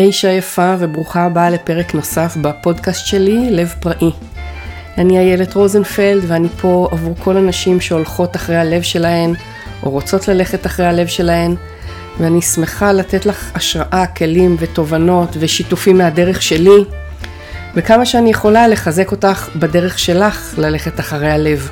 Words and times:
אישה 0.00 0.28
יפה 0.28 0.74
וברוכה 0.78 1.24
הבאה 1.24 1.50
לפרק 1.50 1.94
נוסף 1.94 2.36
בפודקאסט 2.40 3.06
שלי, 3.06 3.50
לב 3.50 3.74
פראי. 3.80 4.10
אני 4.98 5.18
איילת 5.18 5.54
רוזנפלד 5.54 6.22
ואני 6.26 6.48
פה 6.60 6.88
עבור 6.92 7.14
כל 7.18 7.36
הנשים 7.36 7.80
שהולכות 7.80 8.36
אחרי 8.36 8.56
הלב 8.56 8.82
שלהן, 8.82 9.34
או 9.82 9.90
רוצות 9.90 10.28
ללכת 10.28 10.66
אחרי 10.66 10.86
הלב 10.86 11.06
שלהן, 11.06 11.54
ואני 12.18 12.42
שמחה 12.42 12.92
לתת 12.92 13.26
לך 13.26 13.50
השראה, 13.54 14.06
כלים 14.06 14.56
ותובנות 14.58 15.36
ושיתופים 15.38 15.98
מהדרך 15.98 16.42
שלי, 16.42 16.84
וכמה 17.74 18.06
שאני 18.06 18.30
יכולה 18.30 18.68
לחזק 18.68 19.10
אותך 19.10 19.48
בדרך 19.56 19.98
שלך 19.98 20.54
ללכת 20.58 21.00
אחרי 21.00 21.30
הלב. 21.30 21.70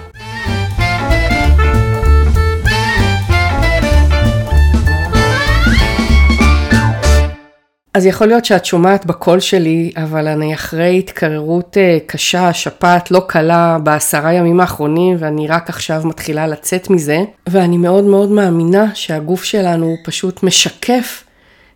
אז 7.95 8.07
יכול 8.07 8.27
להיות 8.27 8.45
שאת 8.45 8.65
שומעת 8.65 9.07
בקול 9.07 9.41
שלי, 9.41 9.93
אבל 9.97 10.29
אני 10.29 10.55
אחרי 10.55 10.99
התקררות 10.99 11.77
אה, 11.77 11.99
קשה, 12.07 12.53
שפעת 12.53 13.11
לא 13.11 13.23
קלה 13.27 13.79
בעשרה 13.83 14.33
ימים 14.33 14.61
האחרונים, 14.61 15.17
ואני 15.19 15.49
רק 15.49 15.69
עכשיו 15.69 16.03
מתחילה 16.05 16.47
לצאת 16.47 16.91
מזה, 16.91 17.19
ואני 17.47 17.77
מאוד 17.77 18.05
מאוד 18.05 18.31
מאמינה 18.31 18.95
שהגוף 18.95 19.45
שלנו 19.45 19.97
פשוט 20.05 20.43
משקף 20.43 21.25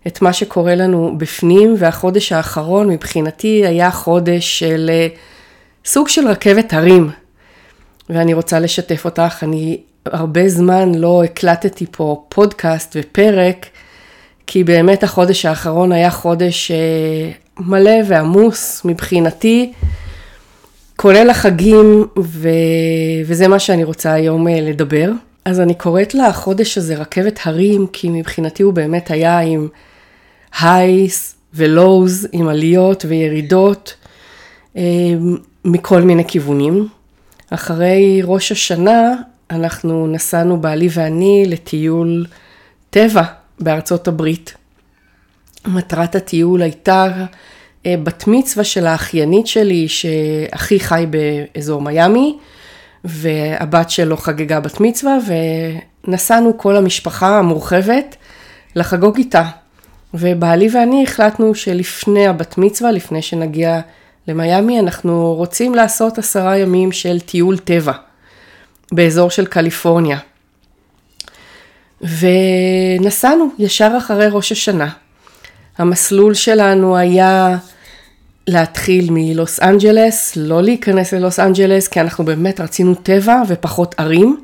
את 0.06 0.22
מה 0.22 0.32
שקורה 0.32 0.74
לנו 0.74 1.14
בפנים, 1.18 1.74
והחודש 1.78 2.32
האחרון 2.32 2.88
מבחינתי 2.88 3.66
היה 3.66 3.90
חודש 3.90 4.58
של 4.58 4.90
אה, 4.92 5.08
סוג 5.84 6.08
של 6.08 6.28
רכבת 6.28 6.72
הרים. 6.72 7.10
ואני 8.10 8.34
רוצה 8.34 8.60
לשתף 8.60 9.04
אותך, 9.04 9.42
אני 9.42 9.80
הרבה 10.06 10.48
זמן 10.48 10.94
לא 10.94 11.24
הקלטתי 11.24 11.86
פה 11.90 12.24
פודקאסט 12.28 12.96
ופרק, 13.00 13.66
כי 14.50 14.64
באמת 14.64 15.02
החודש 15.02 15.46
האחרון 15.46 15.92
היה 15.92 16.10
חודש 16.10 16.70
אה, 16.70 17.30
מלא 17.58 17.90
ועמוס 18.06 18.82
מבחינתי, 18.84 19.72
כולל 20.96 21.30
החגים, 21.30 22.06
ו... 22.18 22.48
וזה 23.26 23.48
מה 23.48 23.58
שאני 23.58 23.84
רוצה 23.84 24.12
היום 24.12 24.48
אה, 24.48 24.60
לדבר. 24.60 25.10
אז 25.44 25.60
אני 25.60 25.74
קוראת 25.74 26.14
לחודש 26.14 26.78
הזה 26.78 26.94
רכבת 26.94 27.40
הרים, 27.44 27.86
כי 27.92 28.08
מבחינתי 28.08 28.62
הוא 28.62 28.72
באמת 28.72 29.10
היה 29.10 29.38
עם 29.38 29.68
הייס 30.60 31.34
ולואוז, 31.54 32.28
עם 32.32 32.48
עליות 32.48 33.04
וירידות 33.08 33.94
אה, 34.76 34.82
מכל 35.64 36.02
מיני 36.02 36.24
כיוונים. 36.24 36.88
אחרי 37.50 38.20
ראש 38.24 38.52
השנה 38.52 39.14
אנחנו 39.50 40.06
נסענו 40.06 40.60
בעלי 40.60 40.88
ואני 40.92 41.44
לטיול 41.46 42.26
טבע 42.90 43.37
בארצות 43.60 44.08
הברית. 44.08 44.54
מטרת 45.66 46.14
הטיול 46.14 46.62
הייתה 46.62 47.06
אה, 47.86 47.94
בת 48.02 48.24
מצווה 48.26 48.64
של 48.64 48.86
האחיינית 48.86 49.46
שלי, 49.46 49.88
שאחי 49.88 50.80
חי 50.80 51.06
באזור 51.10 51.82
מיאמי, 51.82 52.38
והבת 53.04 53.90
שלו 53.90 54.16
חגגה 54.16 54.60
בת 54.60 54.80
מצווה, 54.80 55.18
ונסענו 56.06 56.58
כל 56.58 56.76
המשפחה 56.76 57.38
המורחבת 57.38 58.16
לחגוג 58.74 59.16
איתה. 59.16 59.44
ובעלי 60.14 60.68
ואני 60.72 61.02
החלטנו 61.02 61.54
שלפני 61.54 62.26
הבת 62.26 62.58
מצווה, 62.58 62.90
לפני 62.90 63.22
שנגיע 63.22 63.80
למיאמי, 64.28 64.80
אנחנו 64.80 65.34
רוצים 65.34 65.74
לעשות 65.74 66.18
עשרה 66.18 66.58
ימים 66.58 66.92
של 66.92 67.20
טיול 67.20 67.58
טבע 67.58 67.92
באזור 68.92 69.30
של 69.30 69.46
קליפורניה. 69.46 70.18
ונסענו 72.02 73.48
ישר 73.58 73.94
אחרי 73.98 74.26
ראש 74.30 74.52
השנה. 74.52 74.88
המסלול 75.78 76.34
שלנו 76.34 76.96
היה 76.96 77.56
להתחיל 78.46 79.08
מלוס 79.10 79.60
אנג'לס, 79.62 80.32
לא 80.36 80.62
להיכנס 80.62 81.12
ללוס 81.12 81.40
אנג'לס, 81.40 81.88
כי 81.88 82.00
אנחנו 82.00 82.24
באמת 82.24 82.60
רצינו 82.60 82.94
טבע 82.94 83.42
ופחות 83.48 83.94
ערים, 83.98 84.40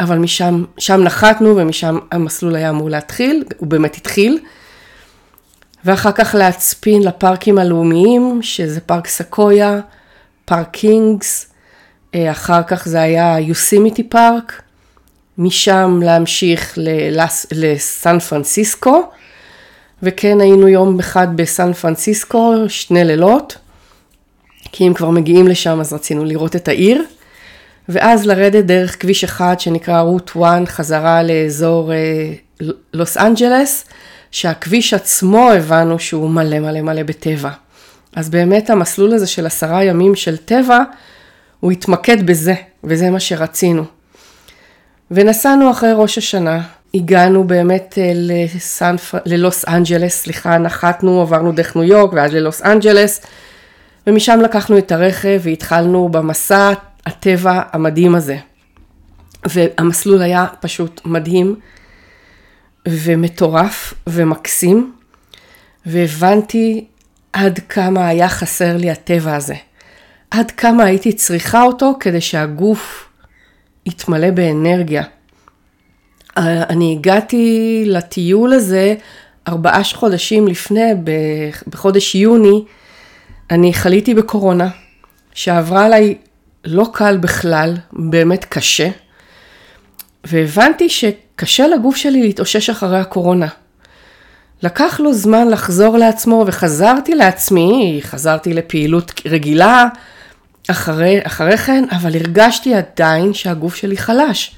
אבל 0.00 0.18
משם 0.18 0.64
שם 0.78 1.02
נחתנו 1.02 1.56
ומשם 1.56 1.98
המסלול 2.12 2.56
היה 2.56 2.70
אמור 2.70 2.90
להתחיל, 2.90 3.44
הוא 3.56 3.68
באמת 3.68 3.96
התחיל. 3.96 4.38
ואחר 5.84 6.12
כך 6.12 6.34
להצפין 6.38 7.02
לפארקים 7.02 7.58
הלאומיים, 7.58 8.42
שזה 8.42 8.80
פארק 8.80 9.06
סקויה, 9.06 9.80
פארק 10.44 10.68
קינגס, 10.70 11.46
אה, 12.14 12.30
אחר 12.30 12.62
כך 12.62 12.88
זה 12.88 13.00
היה 13.00 13.40
יוסימיטי 13.40 14.02
פארק, 14.02 14.62
משם 15.38 16.00
להמשיך 16.02 16.72
ללס, 16.76 17.46
לסן 17.52 18.18
פרנסיסקו, 18.18 19.02
וכן 20.02 20.40
היינו 20.40 20.68
יום 20.68 20.98
אחד 20.98 21.36
בסן 21.36 21.72
פרנסיסקו, 21.72 22.54
שני 22.68 23.04
לילות, 23.04 23.56
כי 24.72 24.88
אם 24.88 24.94
כבר 24.94 25.10
מגיעים 25.10 25.48
לשם 25.48 25.80
אז 25.80 25.92
רצינו 25.92 26.24
לראות 26.24 26.56
את 26.56 26.68
העיר, 26.68 27.04
ואז 27.88 28.26
לרדת 28.26 28.64
דרך 28.64 29.02
כביש 29.02 29.24
אחד 29.24 29.60
שנקרא 29.60 30.00
Route 30.00 30.30
1 30.42 30.68
חזרה 30.68 31.22
לאזור 31.22 31.92
אה, 31.92 32.32
לוס 32.94 33.16
אנג'לס, 33.16 33.84
שהכביש 34.30 34.94
עצמו 34.94 35.50
הבנו 35.50 35.98
שהוא 35.98 36.30
מלא 36.30 36.58
מלא 36.58 36.80
מלא 36.80 37.02
בטבע. 37.02 37.50
אז 38.16 38.30
באמת 38.30 38.70
המסלול 38.70 39.14
הזה 39.14 39.26
של 39.26 39.46
עשרה 39.46 39.84
ימים 39.84 40.14
של 40.14 40.36
טבע, 40.36 40.78
הוא 41.60 41.72
התמקד 41.72 42.26
בזה, 42.26 42.54
וזה 42.84 43.10
מה 43.10 43.20
שרצינו. 43.20 43.84
ונסענו 45.14 45.70
אחרי 45.70 45.92
ראש 45.92 46.18
השנה, 46.18 46.62
הגענו 46.94 47.44
באמת 47.44 47.98
אה, 47.98 48.12
לסן, 48.14 48.96
ללוס 49.26 49.68
אנג'לס, 49.68 50.22
סליחה, 50.22 50.58
נחתנו, 50.58 51.20
עברנו 51.20 51.52
דרך 51.52 51.76
ניו 51.76 51.84
יורק 51.84 52.12
ואז 52.12 52.32
ללוס 52.32 52.62
אנג'לס, 52.62 53.20
ומשם 54.06 54.40
לקחנו 54.40 54.78
את 54.78 54.92
הרכב 54.92 55.40
והתחלנו 55.42 56.08
במסע 56.08 56.72
הטבע 57.06 57.62
המדהים 57.72 58.14
הזה. 58.14 58.36
והמסלול 59.48 60.22
היה 60.22 60.46
פשוט 60.60 61.00
מדהים 61.04 61.56
ומטורף 62.88 63.94
ומקסים, 64.06 64.92
והבנתי 65.86 66.84
עד 67.32 67.60
כמה 67.68 68.08
היה 68.08 68.28
חסר 68.28 68.76
לי 68.76 68.90
הטבע 68.90 69.36
הזה. 69.36 69.54
עד 70.30 70.50
כמה 70.50 70.84
הייתי 70.84 71.12
צריכה 71.12 71.62
אותו 71.62 71.92
כדי 72.00 72.20
שהגוף 72.20 73.03
התמלא 73.86 74.30
באנרגיה. 74.30 75.02
אה, 76.38 76.62
אני 76.62 76.96
הגעתי 76.98 77.82
לטיול 77.86 78.52
הזה 78.52 78.94
ארבעה 79.48 79.84
חודשים 79.84 80.48
לפני, 80.48 80.90
בחודש 81.66 82.14
יוני, 82.14 82.64
אני 83.50 83.74
חליתי 83.74 84.14
בקורונה, 84.14 84.68
שעברה 85.34 85.84
עליי 85.84 86.14
לא 86.64 86.86
קל 86.92 87.16
בכלל, 87.16 87.74
באמת 87.92 88.44
קשה, 88.44 88.88
והבנתי 90.24 90.88
שקשה 90.88 91.66
לגוף 91.66 91.96
שלי 91.96 92.22
להתאושש 92.22 92.70
אחרי 92.70 92.98
הקורונה. 92.98 93.48
לקח 94.62 95.00
לו 95.00 95.12
זמן 95.12 95.48
לחזור 95.48 95.98
לעצמו 95.98 96.44
וחזרתי 96.46 97.14
לעצמי, 97.14 98.00
חזרתי 98.02 98.54
לפעילות 98.54 99.12
רגילה, 99.26 99.88
אחרי, 100.70 101.20
אחרי 101.22 101.56
כן, 101.56 101.84
אבל 101.90 102.14
הרגשתי 102.16 102.74
עדיין 102.74 103.34
שהגוף 103.34 103.74
שלי 103.74 103.96
חלש. 103.96 104.54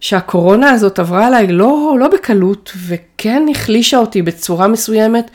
שהקורונה 0.00 0.70
הזאת 0.70 0.98
עברה 0.98 1.26
עליי 1.26 1.46
לא, 1.46 1.96
לא 2.00 2.08
בקלות, 2.08 2.72
וכן 2.86 3.42
החלישה 3.50 3.98
אותי 3.98 4.22
בצורה 4.22 4.68
מסוימת, 4.68 5.30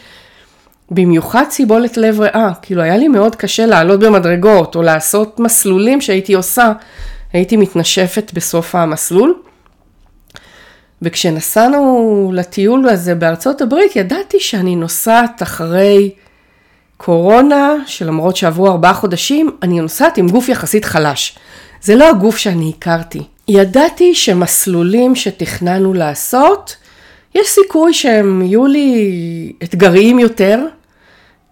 במיוחד 0.92 1.44
סיבולת 1.50 1.97
לב 1.97 2.19
ריאה. 2.19 2.52
כאילו 2.62 2.81
היה 2.81 2.97
לי 2.97 3.08
מאוד 3.08 3.36
קשה 3.36 3.66
לעלות 3.66 4.00
במדרגות, 4.00 4.75
או 4.75 4.81
לעשות 4.81 5.40
מסלולים 5.40 6.02
שהייתי 6.02 6.34
עושה, 6.34 6.72
הייתי 7.34 7.58
מתנשפת 7.58 8.31
בסוף 8.34 8.75
המסלול. 8.75 9.34
וכשנסענו 11.02 12.31
לטיול 12.34 12.90
הזה 12.90 13.16
בארצות 13.16 13.62
הברית, 13.62 13.96
ידעתי 13.96 14.40
שאני 14.40 14.75
נוסעת 14.75 15.44
אחרי 15.44 16.12
קורונה, 16.98 17.75
שלמרות 17.86 18.36
שעברו 18.36 18.68
ארבעה 18.68 18.94
חודשים, 18.94 19.50
אני 19.63 19.80
נוסעת 19.80 20.18
עם 20.18 20.30
גוף 20.30 20.50
יחסית 20.50 20.86
חלש. 20.86 21.38
זה 21.81 21.95
לא 21.95 22.10
הגוף 22.10 22.38
שאני 22.38 22.72
הכרתי. 22.78 23.22
ידעתי 23.48 24.16
שמסלולים 24.16 25.16
שתכננו 25.16 25.94
לעשות, 25.94 26.75
יש 27.36 27.48
סיכוי 27.48 27.94
שהם 27.94 28.42
יהיו 28.42 28.68
לי 28.68 29.54
אתגריים 29.63 30.19
יותר, 30.19 30.60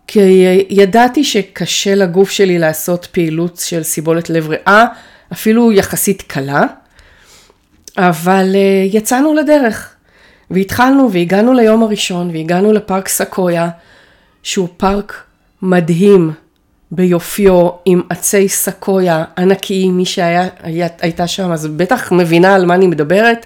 כי 0.08 0.20
ידעתי 0.70 1.24
שקשה 1.24 1.96
לגוף 1.96 2.30
שלי 2.30 2.60
לעשות 2.60 3.08
פעילות 3.12 3.58
של 3.58 3.84
סיבולת 3.84 4.30
לב 4.30 4.50
ריאה, 4.50 4.86
אפילו 5.34 5.72
יחסית 5.72 6.22
קלה, 6.22 6.64
אבל 7.98 8.52
אה, 8.56 8.86
יצאנו 8.92 9.34
לדרך, 9.34 9.96
והתחלנו 10.52 11.12
והגענו 11.12 11.54
ליום 11.54 11.84
הראשון, 11.84 12.30
והגענו 12.30 12.74
לפארק 12.74 13.08
סקויה, 13.08 13.70
שהוא 14.44 14.68
פארק 14.78 15.24
מדהים 15.62 16.32
ביופיו 16.92 17.70
עם 17.86 18.02
עצי 18.10 18.50
סקויה 18.50 19.24
ענקיים, 19.38 19.98
מי 19.98 20.06
שהייתה 20.06 21.28
שם 21.28 21.52
אז 21.52 21.68
בטח 21.68 22.12
מבינה 22.12 22.56
על 22.56 22.66
מה 22.66 22.76
אני 22.76 22.88
מדברת, 22.88 23.46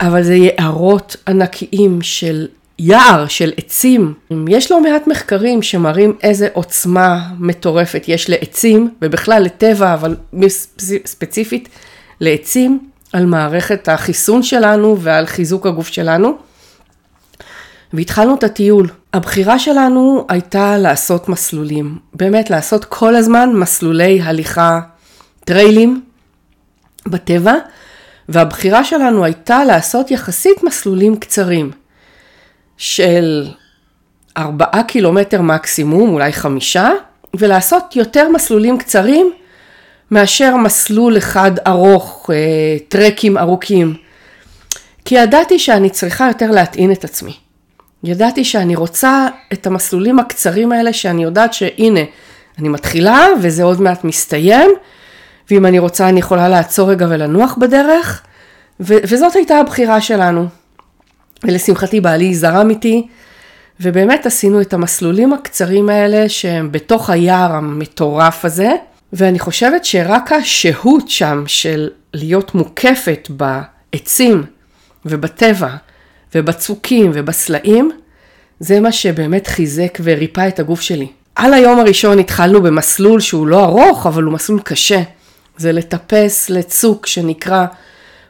אבל 0.00 0.22
זה 0.22 0.34
יערות 0.34 1.16
ענקיים 1.28 2.02
של 2.02 2.46
יער 2.78 3.26
של 3.26 3.52
עצים. 3.56 4.14
יש 4.48 4.70
לא 4.70 4.82
מעט 4.82 5.06
מחקרים 5.06 5.62
שמראים 5.62 6.16
איזה 6.22 6.48
עוצמה 6.52 7.28
מטורפת 7.38 8.04
יש 8.08 8.30
לעצים, 8.30 8.90
ובכלל 9.02 9.42
לטבע, 9.42 9.94
אבל 9.94 10.16
ספציפית 11.04 11.68
לעצים, 12.20 12.88
על 13.12 13.26
מערכת 13.26 13.88
החיסון 13.88 14.42
שלנו 14.42 14.96
ועל 15.00 15.26
חיזוק 15.26 15.66
הגוף 15.66 15.88
שלנו. 15.88 16.47
והתחלנו 17.92 18.34
את 18.34 18.44
הטיול. 18.44 18.88
הבחירה 19.14 19.58
שלנו 19.58 20.26
הייתה 20.28 20.78
לעשות 20.78 21.28
מסלולים, 21.28 21.98
באמת 22.14 22.50
לעשות 22.50 22.84
כל 22.84 23.16
הזמן 23.16 23.50
מסלולי 23.54 24.20
הליכה, 24.20 24.80
טריילים 25.44 26.02
בטבע, 27.06 27.54
והבחירה 28.28 28.84
שלנו 28.84 29.24
הייתה 29.24 29.64
לעשות 29.64 30.10
יחסית 30.10 30.64
מסלולים 30.64 31.16
קצרים 31.16 31.70
של 32.76 33.46
ארבעה 34.36 34.82
קילומטר 34.82 35.42
מקסימום, 35.42 36.10
אולי 36.10 36.32
חמישה, 36.32 36.90
ולעשות 37.36 37.96
יותר 37.96 38.28
מסלולים 38.28 38.78
קצרים 38.78 39.32
מאשר 40.10 40.56
מסלול 40.56 41.18
אחד 41.18 41.50
ארוך, 41.66 42.30
אה, 42.32 42.76
טרקים 42.88 43.38
ארוכים. 43.38 43.94
כי 45.04 45.14
ידעתי 45.14 45.58
שאני 45.58 45.90
צריכה 45.90 46.28
יותר 46.28 46.50
להטעין 46.50 46.92
את 46.92 47.04
עצמי. 47.04 47.47
ידעתי 48.04 48.44
שאני 48.44 48.76
רוצה 48.76 49.28
את 49.52 49.66
המסלולים 49.66 50.18
הקצרים 50.18 50.72
האלה, 50.72 50.92
שאני 50.92 51.22
יודעת 51.22 51.52
שהנה, 51.52 52.00
אני 52.58 52.68
מתחילה 52.68 53.26
וזה 53.42 53.62
עוד 53.62 53.80
מעט 53.80 54.04
מסתיים, 54.04 54.70
ואם 55.50 55.66
אני 55.66 55.78
רוצה 55.78 56.08
אני 56.08 56.20
יכולה 56.20 56.48
לעצור 56.48 56.90
רגע 56.90 57.06
ולנוח 57.08 57.54
בדרך, 57.60 58.22
ו- 58.80 58.98
וזאת 59.04 59.34
הייתה 59.34 59.56
הבחירה 59.56 60.00
שלנו. 60.00 60.46
ולשמחתי 61.44 62.00
בעלי 62.00 62.34
זרם 62.34 62.70
איתי, 62.70 63.06
ובאמת 63.80 64.26
עשינו 64.26 64.60
את 64.60 64.72
המסלולים 64.72 65.32
הקצרים 65.32 65.88
האלה 65.88 66.28
שהם 66.28 66.72
בתוך 66.72 67.10
היער 67.10 67.52
המטורף 67.52 68.44
הזה, 68.44 68.70
ואני 69.12 69.38
חושבת 69.38 69.84
שרק 69.84 70.32
השהות 70.32 71.10
שם 71.10 71.44
של 71.46 71.90
להיות 72.14 72.54
מוקפת 72.54 73.28
בעצים 73.30 74.44
ובטבע 75.04 75.68
ובצוקים 76.34 77.10
ובסלעים, 77.14 77.90
זה 78.60 78.80
מה 78.80 78.92
שבאמת 78.92 79.46
חיזק 79.46 79.98
וריפא 80.02 80.48
את 80.48 80.58
הגוף 80.58 80.80
שלי. 80.80 81.06
על 81.36 81.54
היום 81.54 81.78
הראשון 81.78 82.18
התחלנו 82.18 82.62
במסלול 82.62 83.20
שהוא 83.20 83.46
לא 83.46 83.64
ארוך, 83.64 84.06
אבל 84.06 84.22
הוא 84.22 84.32
מסלול 84.32 84.60
קשה. 84.60 85.02
זה 85.56 85.72
לטפס 85.72 86.50
לצוק 86.50 87.06
שנקרא 87.06 87.66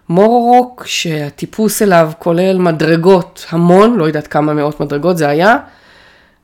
מורורוק, 0.08 0.84
שהטיפוס 0.86 1.82
אליו 1.82 2.10
כולל 2.18 2.58
מדרגות, 2.58 3.46
המון, 3.50 3.96
לא 3.96 4.04
יודעת 4.04 4.26
כמה 4.26 4.54
מאות 4.54 4.80
מדרגות 4.80 5.18
זה 5.18 5.28
היה, 5.28 5.56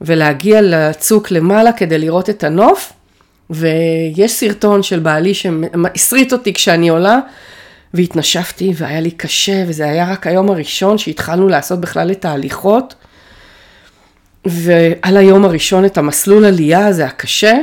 ולהגיע 0.00 0.60
לצוק 0.62 1.30
למעלה 1.30 1.72
כדי 1.72 1.98
לראות 1.98 2.30
את 2.30 2.44
הנוף. 2.44 2.92
ויש 3.50 4.32
סרטון 4.32 4.82
של 4.82 4.98
בעלי 4.98 5.34
שהסריט 5.34 6.32
אותי 6.32 6.52
כשאני 6.52 6.88
עולה, 6.88 7.18
והתנשפתי 7.94 8.72
והיה 8.76 9.00
לי 9.00 9.10
קשה, 9.10 9.64
וזה 9.66 9.84
היה 9.84 10.12
רק 10.12 10.26
היום 10.26 10.50
הראשון 10.50 10.98
שהתחלנו 10.98 11.48
לעשות 11.48 11.80
בכלל 11.80 12.10
את 12.10 12.24
ההליכות. 12.24 12.94
ועל 14.46 15.16
היום 15.16 15.44
הראשון 15.44 15.84
את 15.84 15.98
המסלול 15.98 16.44
עלייה 16.44 16.86
הזה 16.86 17.06
הקשה, 17.06 17.54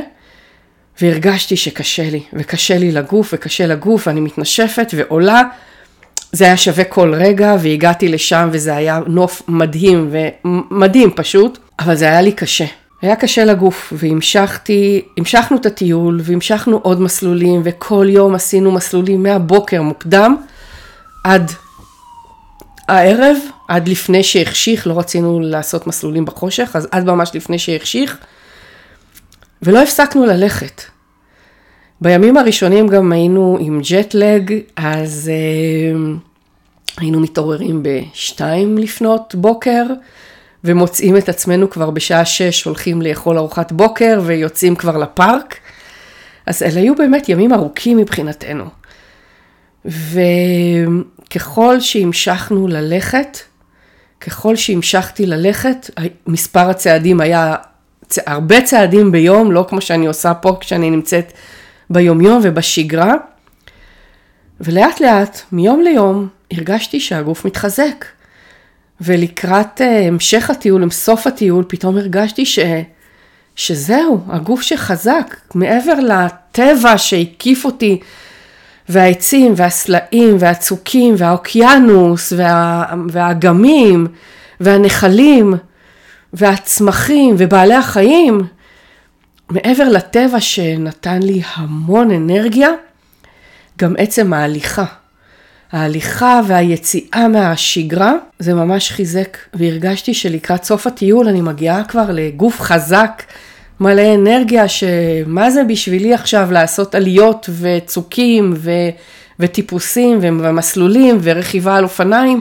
והרגשתי 1.00 1.56
שקשה 1.56 2.10
לי, 2.10 2.22
וקשה 2.32 2.78
לי 2.78 2.92
לגוף, 2.92 3.30
וקשה 3.34 3.66
לגוף, 3.66 4.06
ואני 4.06 4.20
מתנשפת 4.20 4.86
ועולה. 4.96 5.42
זה 6.32 6.44
היה 6.44 6.56
שווה 6.56 6.84
כל 6.84 7.14
רגע, 7.14 7.56
והגעתי 7.60 8.08
לשם, 8.08 8.48
וזה 8.52 8.76
היה 8.76 9.00
נוף 9.06 9.42
מדהים, 9.48 10.10
ומדהים 10.44 11.10
פשוט, 11.16 11.58
אבל 11.78 11.94
זה 11.94 12.04
היה 12.04 12.22
לי 12.22 12.32
קשה. 12.32 12.66
היה 13.02 13.16
קשה 13.16 13.44
לגוף, 13.44 13.92
והמשכתי, 13.96 15.04
המשכנו 15.16 15.56
את 15.56 15.66
הטיול, 15.66 16.20
והמשכנו 16.24 16.76
עוד 16.82 17.00
מסלולים, 17.00 17.60
וכל 17.64 18.06
יום 18.08 18.34
עשינו 18.34 18.72
מסלולים 18.72 19.22
מהבוקר 19.22 19.82
מוקדם 19.82 20.36
עד 21.24 21.52
הערב, 22.88 23.36
עד 23.68 23.88
לפני 23.88 24.22
שהחשיך, 24.22 24.86
לא 24.86 24.98
רצינו 24.98 25.40
לעשות 25.40 25.86
מסלולים 25.86 26.24
בחושך, 26.24 26.70
אז 26.74 26.88
עד 26.90 27.04
ממש 27.04 27.30
לפני 27.34 27.58
שהחשיך, 27.58 28.18
ולא 29.62 29.82
הפסקנו 29.82 30.26
ללכת. 30.26 30.82
בימים 32.00 32.36
הראשונים 32.36 32.88
גם 32.88 33.12
היינו 33.12 33.58
עם 33.60 33.80
ג'טלג, 33.90 34.54
אז 34.76 35.30
אה, 35.32 36.00
היינו 36.98 37.20
מתעוררים 37.20 37.82
בשתיים 37.82 38.78
לפנות 38.78 39.34
בוקר, 39.34 39.84
ומוצאים 40.64 41.16
את 41.16 41.28
עצמנו 41.28 41.70
כבר 41.70 41.90
בשעה 41.90 42.24
שש 42.24 42.64
הולכים 42.64 43.02
לאכול 43.02 43.38
ארוחת 43.38 43.72
בוקר 43.72 44.20
ויוצאים 44.24 44.76
כבר 44.76 44.96
לפארק. 44.96 45.56
אז 46.46 46.62
אלה 46.62 46.80
היו 46.80 46.94
באמת 46.94 47.28
ימים 47.28 47.52
ארוכים 47.52 47.96
מבחינתנו. 47.96 48.64
וככל 49.84 51.80
שהמשכנו 51.80 52.68
ללכת, 52.68 53.38
ככל 54.20 54.56
שהמשכתי 54.56 55.26
ללכת, 55.26 55.90
מספר 56.26 56.70
הצעדים 56.70 57.20
היה 57.20 57.54
הרבה 58.26 58.62
צעדים 58.62 59.12
ביום, 59.12 59.52
לא 59.52 59.66
כמו 59.68 59.80
שאני 59.80 60.06
עושה 60.06 60.34
פה 60.34 60.56
כשאני 60.60 60.90
נמצאת 60.90 61.32
ביומיום 61.90 62.40
ובשגרה. 62.42 63.14
ולאט 64.60 65.00
לאט, 65.00 65.40
מיום 65.52 65.82
ליום, 65.82 66.28
הרגשתי 66.52 67.00
שהגוף 67.00 67.44
מתחזק. 67.44 68.04
ולקראת 69.00 69.80
uh, 69.80 69.84
המשך 69.84 70.50
הטיול, 70.50 70.82
עם 70.82 70.90
סוף 70.90 71.26
הטיול, 71.26 71.64
פתאום 71.68 71.96
הרגשתי 71.96 72.46
ש... 72.46 72.58
שזהו, 73.56 74.20
הגוף 74.28 74.62
שחזק, 74.62 75.36
מעבר 75.54 75.94
לטבע 76.00 76.98
שהקיף 76.98 77.64
אותי, 77.64 78.00
והעצים, 78.88 79.52
והסלעים, 79.56 80.36
והצוקים, 80.38 81.14
והאוקיינוס, 81.18 82.32
וה... 82.36 82.84
והאגמים, 83.08 84.06
והנחלים, 84.60 85.54
והצמחים, 86.32 87.34
ובעלי 87.38 87.74
החיים, 87.74 88.40
מעבר 89.50 89.88
לטבע 89.88 90.40
שנתן 90.40 91.22
לי 91.22 91.42
המון 91.54 92.10
אנרגיה, 92.10 92.68
גם 93.78 93.94
עצם 93.98 94.32
ההליכה. 94.32 94.84
ההליכה 95.72 96.40
והיציאה 96.46 97.28
מהשגרה, 97.28 98.12
זה 98.38 98.54
ממש 98.54 98.90
חיזק, 98.90 99.36
והרגשתי 99.54 100.14
שלקראת 100.14 100.64
סוף 100.64 100.86
הטיול 100.86 101.28
אני 101.28 101.40
מגיעה 101.40 101.84
כבר 101.84 102.04
לגוף 102.08 102.60
חזק, 102.60 103.22
מלא 103.80 104.14
אנרגיה, 104.14 104.68
שמה 104.68 105.50
זה 105.50 105.64
בשבילי 105.64 106.14
עכשיו 106.14 106.48
לעשות 106.52 106.94
עליות 106.94 107.50
וצוקים 107.60 108.54
ו... 108.56 108.70
וטיפוסים 109.40 110.18
ומסלולים 110.22 111.18
ורכיבה 111.22 111.76
על 111.76 111.84
אופניים, 111.84 112.40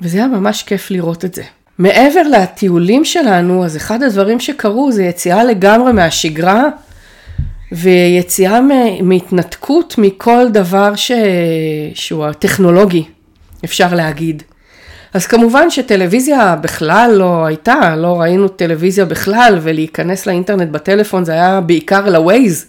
וזה 0.00 0.18
היה 0.18 0.26
ממש 0.26 0.62
כיף 0.62 0.90
לראות 0.90 1.24
את 1.24 1.34
זה. 1.34 1.42
מעבר 1.78 2.22
לטיולים 2.22 3.04
שלנו, 3.04 3.64
אז 3.64 3.76
אחד 3.76 4.02
הדברים 4.02 4.40
שקרו 4.40 4.92
זה 4.92 5.04
יציאה 5.04 5.44
לגמרי 5.44 5.92
מהשגרה, 5.92 6.64
ויציאה 7.72 8.60
מהתנתקות 9.02 9.94
מכל 9.98 10.48
דבר 10.52 10.94
ש... 10.94 11.12
שהוא 11.94 12.26
הטכנולוגי, 12.26 13.04
אפשר 13.64 13.94
להגיד. 13.94 14.42
אז 15.14 15.26
כמובן 15.26 15.70
שטלוויזיה 15.70 16.56
בכלל 16.56 17.14
לא 17.14 17.44
הייתה, 17.46 17.96
לא 17.96 18.20
ראינו 18.20 18.48
טלוויזיה 18.48 19.04
בכלל, 19.04 19.58
ולהיכנס 19.62 20.26
לאינטרנט 20.26 20.68
בטלפון 20.70 21.24
זה 21.24 21.32
היה 21.32 21.60
בעיקר 21.60 22.10
לווייז, 22.10 22.66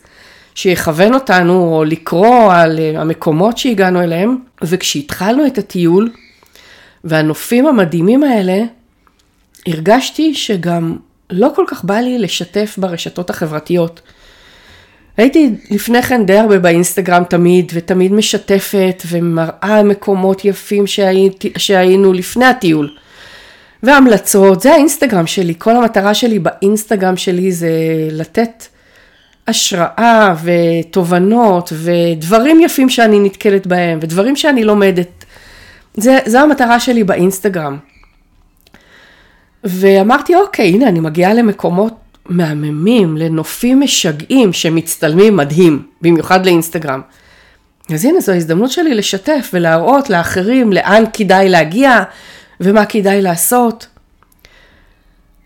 שיכוון 0.55 1.13
אותנו, 1.13 1.73
או 1.73 1.83
לקרוא 1.83 2.53
על 2.53 2.79
המקומות 2.95 3.57
שהגענו 3.57 4.01
אליהם. 4.01 4.37
וכשהתחלנו 4.61 5.47
את 5.47 5.57
הטיול, 5.57 6.11
והנופים 7.03 7.65
המדהימים 7.65 8.23
האלה, 8.23 8.63
הרגשתי 9.67 10.33
שגם 10.33 10.97
לא 11.29 11.51
כל 11.55 11.65
כך 11.67 11.83
בא 11.83 11.95
לי 11.95 12.19
לשתף 12.19 12.75
ברשתות 12.77 13.29
החברתיות. 13.29 14.01
הייתי 15.17 15.49
לפני 15.69 16.01
כן 16.01 16.25
די 16.25 16.37
הרבה 16.37 16.59
באינסטגרם 16.59 17.23
תמיד, 17.23 17.71
ותמיד 17.75 18.11
משתפת 18.13 19.03
ומראה 19.07 19.83
מקומות 19.83 20.45
יפים 20.45 20.87
שהייתי, 20.87 21.53
שהיינו 21.57 22.13
לפני 22.13 22.45
הטיול. 22.45 22.89
והמלצות, 23.83 24.61
זה 24.61 24.73
האינסטגרם 24.73 25.27
שלי, 25.27 25.53
כל 25.57 25.75
המטרה 25.75 26.13
שלי 26.13 26.39
באינסטגרם 26.39 27.17
שלי 27.17 27.51
זה 27.51 27.69
לתת 28.11 28.65
השראה 29.47 30.35
ותובנות 30.43 31.73
ודברים 31.75 32.59
יפים 32.59 32.89
שאני 32.89 33.19
נתקלת 33.19 33.67
בהם 33.67 33.99
ודברים 34.01 34.35
שאני 34.35 34.63
לומדת. 34.63 35.25
זה, 35.93 36.17
זה 36.25 36.41
המטרה 36.41 36.79
שלי 36.79 37.03
באינסטגרם. 37.03 37.77
ואמרתי, 39.63 40.35
אוקיי, 40.35 40.69
הנה, 40.69 40.87
אני 40.87 40.99
מגיעה 40.99 41.33
למקומות 41.33 41.93
מהממים, 42.29 43.17
לנופים 43.17 43.79
משגעים 43.79 44.53
שמצטלמים 44.53 45.37
מדהים, 45.37 45.87
במיוחד 46.01 46.45
לאינסטגרם. 46.45 47.01
אז 47.93 48.05
הנה, 48.05 48.19
זו 48.19 48.31
ההזדמנות 48.31 48.71
שלי 48.71 48.95
לשתף 48.95 49.49
ולהראות 49.53 50.09
לאחרים 50.09 50.73
לאן 50.73 51.03
כדאי 51.13 51.49
להגיע 51.49 52.03
ומה 52.59 52.85
כדאי 52.85 53.21
לעשות. 53.21 53.87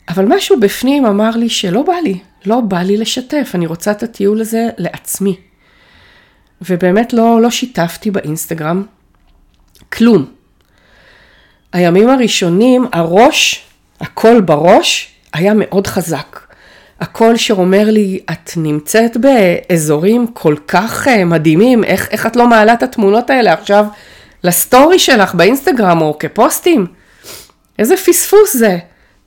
אבל 0.10 0.26
משהו 0.26 0.60
בפנים 0.60 1.06
אמר 1.06 1.30
לי 1.30 1.50
שלא 1.50 1.82
בא 1.82 1.94
לי, 2.04 2.20
לא 2.46 2.62
בא 2.62 2.80
לי 2.80 2.98
לשתף, 2.98 3.52
אני 3.56 3.66
רוצה 3.66 3.92
את 3.92 4.04
הטיול 4.04 4.42
הזה 4.42 4.70
לעצמי. 4.78 5.38
ובאמת 6.62 7.14
לא, 7.14 7.42
לא 7.42 7.52
שיתפתי 7.52 8.12
באינסטגרם 8.12 8.84
כלום. 9.92 10.26
הימים 11.74 12.10
הראשונים, 12.10 12.86
הראש, 12.94 13.66
הקול 14.02 14.42
בראש, 14.42 15.14
היה 15.34 15.54
מאוד 15.56 15.88
חזק. 15.88 16.40
הקול 17.04 17.38
שאומר 17.38 17.90
לי, 17.90 18.20
את 18.32 18.52
נמצאת 18.58 19.18
באזורים 19.18 20.28
כל 20.34 20.56
כך 20.68 21.08
uh, 21.08 21.26
מדהימים, 21.26 21.84
איך, 21.84 22.08
איך 22.12 22.28
את 22.28 22.36
לא 22.36 22.48
מעלה 22.48 22.74
את 22.74 22.84
התמונות 22.84 23.30
האלה 23.30 23.54
עכשיו 23.54 23.86
לסטורי 24.44 25.00
שלך 25.00 25.36
באינסטגרם 25.36 26.02
או 26.02 26.18
כפוסטים? 26.20 26.86
איזה 27.80 27.98
פספוס 27.98 28.58
זה. 28.58 28.78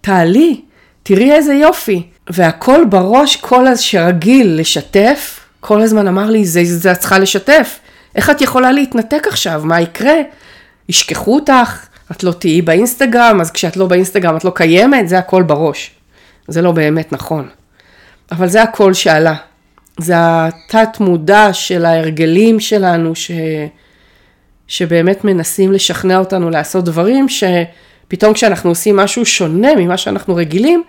תעלי, 0.01 0.61
תראי 1.03 1.33
איזה 1.33 1.55
יופי. 1.55 2.03
והקול 2.31 2.85
בראש, 2.85 3.37
קול 3.37 3.69
אז 3.69 3.81
שרגיל 3.81 4.61
לשתף, 4.61 5.41
כל 5.61 5.81
הזמן 5.81 6.09
אמר 6.09 6.31
לי, 6.31 6.45
זה, 6.45 6.61
זה 6.65 6.93
את 6.93 6.99
צריכה 6.99 7.19
לשתף. 7.19 7.79
איך 8.15 8.31
את 8.31 8.41
יכולה 8.41 8.73
להתנתק 8.73 9.27
עכשיו? 9.27 9.63
מה 9.65 9.81
יקרה? 9.81 10.17
ישכחו 10.89 11.35
אותך, 11.35 11.87
את 12.13 12.23
לא 12.23 12.33
תהיי 12.33 12.63
באינסטגרם, 12.63 13.41
אז 13.41 13.51
כשאת 13.51 13.77
לא 13.77 13.87
באינסטגרם 13.87 14.37
את 14.37 14.45
לא 14.45 14.53
קיימת, 14.55 15.09
זה 15.09 15.19
הכל 15.19 15.43
בראש. 15.43 15.91
זה 16.49 16.63
לא 16.63 16.73
באמת 16.73 17.13
נכון. 17.13 17.49
אבל 18.31 18.49
זה 18.49 18.63
הכל 18.63 18.95
שעלה. 18.95 19.35
זה 19.99 20.15
התת 20.17 21.01
מודע 21.01 21.53
של 21.53 21.85
ההרגלים 21.85 22.61
שלנו, 22.61 23.15
ש... 23.15 23.31
שבאמת 24.69 25.25
מנסים 25.25 25.73
לשכנע 25.73 26.19
אותנו 26.19 26.51
לעשות 26.51 26.85
דברים, 26.85 27.27
שפתאום 27.29 28.33
כשאנחנו 28.33 28.71
עושים 28.71 28.97
משהו 28.97 29.27
שונה 29.27 29.75
ממה 29.77 29.97
שאנחנו 29.97 30.35
רגילים, 30.35 30.83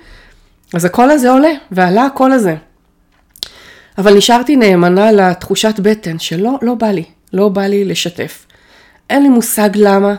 אז 0.73 0.85
הקול 0.85 1.11
הזה 1.11 1.31
עולה, 1.31 1.51
ועלה 1.71 2.05
הקול 2.05 2.31
הזה. 2.31 2.55
אבל 3.97 4.17
נשארתי 4.17 4.55
נאמנה 4.55 5.11
לתחושת 5.11 5.79
בטן 5.79 6.19
שלא, 6.19 6.51
לא 6.61 6.75
בא 6.75 6.87
לי, 6.87 7.03
לא 7.33 7.49
בא 7.49 7.61
לי 7.61 7.85
לשתף. 7.85 8.45
אין 9.09 9.23
לי 9.23 9.29
מושג 9.29 9.69
למה, 9.75 10.15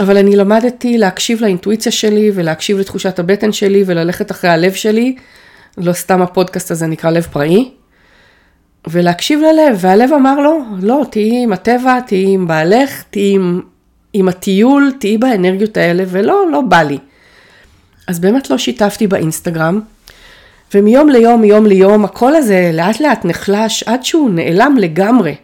אבל 0.00 0.16
אני 0.16 0.36
למדתי 0.36 0.98
להקשיב 0.98 1.40
לאינטואיציה 1.40 1.92
שלי 1.92 2.30
ולהקשיב 2.34 2.78
לתחושת 2.78 3.18
הבטן 3.18 3.52
שלי 3.52 3.82
וללכת 3.86 4.30
אחרי 4.30 4.50
הלב 4.50 4.72
שלי, 4.72 5.16
לא 5.78 5.92
סתם 5.92 6.22
הפודקאסט 6.22 6.70
הזה 6.70 6.86
נקרא 6.86 7.10
לב 7.10 7.22
פראי, 7.22 7.70
ולהקשיב 8.86 9.40
ללב, 9.40 9.78
והלב 9.80 10.12
אמר 10.12 10.40
לו, 10.40 10.64
לא, 10.82 11.02
תהיי 11.10 11.42
עם 11.42 11.52
הטבע, 11.52 12.00
תהיי 12.00 12.26
עם 12.28 12.46
בעלך, 12.46 13.02
תהיי 13.10 13.34
עם, 13.34 13.60
עם 14.12 14.28
הטיול, 14.28 14.92
תהיי 15.00 15.18
באנרגיות 15.18 15.76
האלה, 15.76 16.04
ולא, 16.06 16.50
לא 16.52 16.60
בא 16.60 16.82
לי. 16.82 16.98
אז 18.06 18.20
באמת 18.20 18.50
לא 18.50 18.58
שיתפתי 18.58 19.06
באינסטגרם, 19.06 19.80
ומיום 20.74 21.08
ליום, 21.08 21.40
מיום 21.40 21.66
ליום, 21.66 22.04
הקול 22.04 22.34
הזה 22.36 22.70
לאט 22.72 23.00
לאט 23.00 23.24
נחלש 23.24 23.82
עד 23.82 24.04
שהוא 24.04 24.30
נעלם 24.30 24.76
לגמרי. 24.80 25.34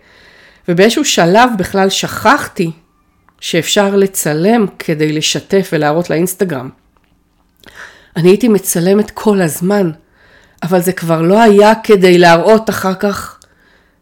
ובאיזשהו 0.68 1.04
שלב 1.04 1.50
בכלל 1.58 1.88
שכחתי 1.88 2.70
שאפשר 3.40 3.96
לצלם 3.96 4.66
כדי 4.78 5.12
לשתף 5.12 5.70
ולהראות 5.72 6.10
לאינסטגרם. 6.10 6.68
אני 8.16 8.28
הייתי 8.28 8.48
מצלמת 8.48 9.10
כל 9.10 9.40
הזמן, 9.40 9.90
אבל 10.62 10.80
זה 10.80 10.92
כבר 10.92 11.22
לא 11.22 11.42
היה 11.42 11.72
כדי 11.82 12.18
להראות 12.18 12.70
אחר 12.70 12.94
כך 12.94 13.38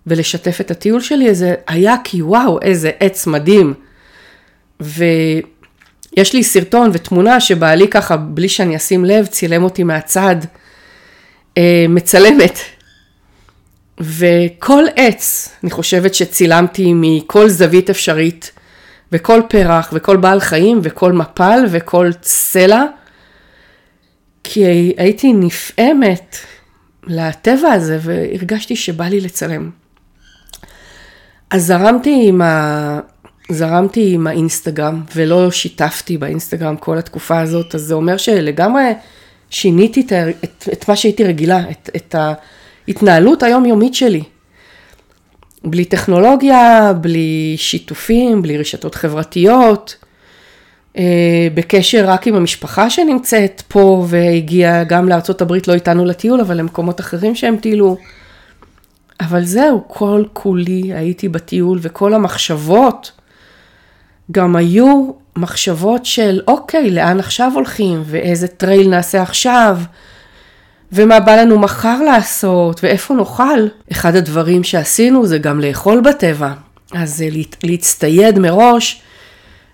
ולשתף 0.06 0.60
את 0.60 0.70
הטיול 0.70 1.00
שלי, 1.00 1.34
זה 1.34 1.54
היה 1.66 1.94
כי 2.04 2.22
וואו, 2.22 2.58
איזה 2.62 2.90
עץ 3.00 3.26
מדהים. 3.26 3.74
ויש 4.80 6.32
לי 6.34 6.44
סרטון 6.44 6.90
ותמונה 6.92 7.40
שבעלי 7.40 7.88
ככה, 7.88 8.16
בלי 8.16 8.48
שאני 8.48 8.76
אשים 8.76 9.04
לב, 9.04 9.26
צילם 9.26 9.64
אותי 9.64 9.84
מהצד, 9.84 10.36
אה, 11.58 11.86
מצלמת. 11.88 12.58
וכל 14.00 14.84
עץ, 14.96 15.48
אני 15.62 15.70
חושבת 15.70 16.14
שצילמתי 16.14 16.92
מכל 16.94 17.48
זווית 17.48 17.90
אפשרית, 17.90 18.52
וכל 19.12 19.40
פרח, 19.48 19.90
וכל 19.92 20.16
בעל 20.16 20.40
חיים, 20.40 20.80
וכל 20.82 21.12
מפל, 21.12 21.64
וכל 21.70 22.10
סלע, 22.22 22.84
כי 24.44 24.64
הייתי 24.96 25.32
נפעמת 25.32 26.36
לטבע 27.06 27.72
הזה, 27.72 27.98
והרגשתי 28.02 28.76
שבא 28.76 29.04
לי 29.04 29.20
לצלם. 29.20 29.70
אז 31.50 31.66
זרמתי 31.66 32.28
עם, 32.28 32.42
ה... 32.42 33.00
זרמתי 33.50 34.14
עם 34.14 34.26
האינסטגרם, 34.26 35.02
ולא 35.16 35.50
שיתפתי 35.50 36.18
באינסטגרם 36.18 36.76
כל 36.76 36.98
התקופה 36.98 37.40
הזאת, 37.40 37.74
אז 37.74 37.80
זה 37.80 37.94
אומר 37.94 38.16
שלגמרי 38.16 38.92
שיניתי 39.50 40.00
את, 40.00 40.12
את, 40.44 40.68
את 40.72 40.88
מה 40.88 40.96
שהייתי 40.96 41.24
רגילה, 41.24 41.70
את, 41.70 41.90
את 41.96 42.14
ההתנהלות 42.88 43.42
היומיומית 43.42 43.94
שלי. 43.94 44.22
בלי 45.64 45.84
טכנולוגיה, 45.84 46.92
בלי 46.92 47.54
שיתופים, 47.58 48.42
בלי 48.42 48.58
רשתות 48.58 48.94
חברתיות, 48.94 49.96
בקשר 51.54 52.04
רק 52.06 52.26
עם 52.26 52.34
המשפחה 52.34 52.90
שנמצאת 52.90 53.62
פה 53.68 54.06
והגיעה 54.08 54.84
גם 54.84 55.08
הברית, 55.40 55.68
לא 55.68 55.74
איתנו 55.74 56.04
לטיול, 56.04 56.40
אבל 56.40 56.56
למקומות 56.56 57.00
אחרים 57.00 57.34
שהם 57.34 57.56
טיילו. 57.56 57.96
אבל 59.20 59.44
זהו, 59.44 59.84
כל 59.88 60.24
כולי 60.32 60.94
הייתי 60.94 61.28
בטיול 61.28 61.78
וכל 61.82 62.14
המחשבות 62.14 63.12
גם 64.32 64.56
היו 64.56 65.10
מחשבות 65.36 66.06
של 66.06 66.40
אוקיי, 66.48 66.90
לאן 66.90 67.18
עכשיו 67.18 67.52
הולכים 67.54 68.02
ואיזה 68.06 68.48
trail 68.48 68.88
נעשה 68.88 69.22
עכשיו 69.22 69.78
ומה 70.92 71.20
בא 71.20 71.36
לנו 71.36 71.58
מחר 71.58 72.02
לעשות 72.02 72.80
ואיפה 72.82 73.14
נאכל. 73.14 73.66
אחד 73.92 74.16
הדברים 74.16 74.64
שעשינו 74.64 75.26
זה 75.26 75.38
גם 75.38 75.60
לאכול 75.60 76.00
בטבע, 76.00 76.52
אז 76.92 77.24
להצטייד 77.64 78.38
מראש 78.38 79.02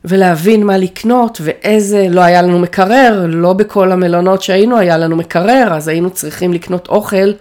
ולהבין 0.07 0.65
מה 0.65 0.79
לקנות 0.79 1.41
ואיזה, 1.45 2.07
לא 2.11 2.21
היה 2.21 2.43
לנו 2.43 2.59
מקרר, 2.59 3.27
לא 3.29 3.53
בכל 3.53 3.93
המלונות 3.93 4.43
שהיינו 4.43 4.79
היה 4.79 4.99
לנו 4.99 5.17
מקרר, 5.17 5.75
אז 5.75 5.89
היינו 5.89 6.11
צריכים 6.11 6.53
לקנות 6.53 6.89
אוכל 6.89 7.33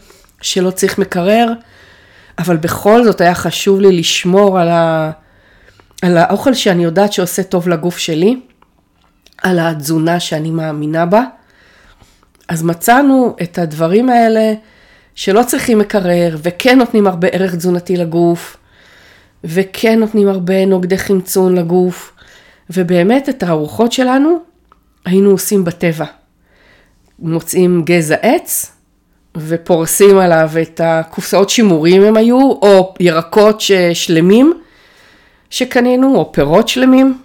שלא 0.42 0.72
צריך 0.72 0.98
מקרר, 0.98 1.54
אבל 2.38 2.58
בכל 2.58 3.04
זאת 3.04 3.22
היה 3.22 3.36
חשוב 3.36 3.80
לי 3.80 3.92
לשמור 3.92 4.60
על, 4.60 4.68
ה, 4.70 5.12
על 6.02 6.18
האוכל 6.18 6.54
שאני 6.54 6.84
יודעת 6.84 7.14
שעושה 7.14 7.44
טוב 7.44 7.70
לגוף 7.70 7.98
שלי, 7.98 8.40
על 9.44 9.60
התזונה 9.60 10.20
שאני 10.20 10.52
מאמינה 10.52 11.06
בה. 11.06 11.24
אז 12.48 12.64
מצאנו 12.64 13.36
את 13.42 13.58
הדברים 13.58 14.10
האלה 14.10 14.54
שלא 15.16 15.44
צריכים 15.44 15.80
מקרר 15.80 16.38
וכן 16.44 16.78
נותנים 16.78 17.08
הרבה 17.08 17.28
ערך 17.28 17.56
תזונתי 17.56 17.98
לגוף 17.98 18.58
וכן 19.44 20.00
נותנים 20.00 20.28
הרבה 20.28 20.66
נוגדי 20.66 20.98
חמצון 20.98 21.56
לגוף. 21.56 22.15
ובאמת 22.70 23.30
את 23.30 23.44
הארוחות 23.44 23.92
שלנו 23.92 24.40
היינו 25.06 25.30
עושים 25.30 25.66
בטבע. 25.66 26.06
מוצאים 27.20 27.82
גזע 27.86 28.16
עץ 28.16 28.72
ופורסים 29.38 30.18
עליו 30.18 30.50
את 30.62 30.82
הקופסאות 30.84 31.50
שימורים 31.50 32.04
הם 32.04 32.18
היו, 32.18 32.40
או 32.40 32.94
ירקות 33.00 33.62
שלמים 33.94 34.54
שקנינו, 35.50 36.16
או 36.16 36.32
פירות 36.32 36.68
שלמים. 36.68 37.18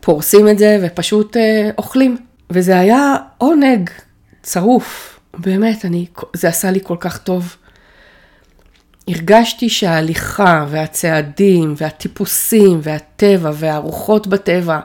פורסים 0.00 0.48
את 0.48 0.58
זה 0.58 0.78
ופשוט 0.82 1.36
אה, 1.36 1.70
אוכלים. 1.78 2.16
וזה 2.50 2.78
היה 2.78 3.16
עונג 3.38 3.90
צרוף, 4.42 5.20
באמת, 5.38 5.84
אני, 5.84 6.06
זה 6.32 6.48
עשה 6.48 6.70
לי 6.70 6.80
כל 6.82 6.96
כך 7.00 7.18
טוב. 7.18 7.56
הרגשתי 9.08 9.68
שההליכה 9.68 10.66
והצעדים 10.70 11.74
והטיפוסים 11.76 12.80
והטבע 12.82 13.50
והרוחות 13.54 14.26
בטבע, 14.26 14.80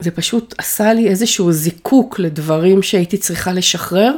זה 0.00 0.10
פשוט 0.10 0.54
עשה 0.58 0.92
לי 0.92 1.08
איזשהו 1.08 1.52
זיקוק 1.52 2.18
לדברים 2.18 2.82
שהייתי 2.82 3.16
צריכה 3.16 3.52
לשחרר, 3.52 4.12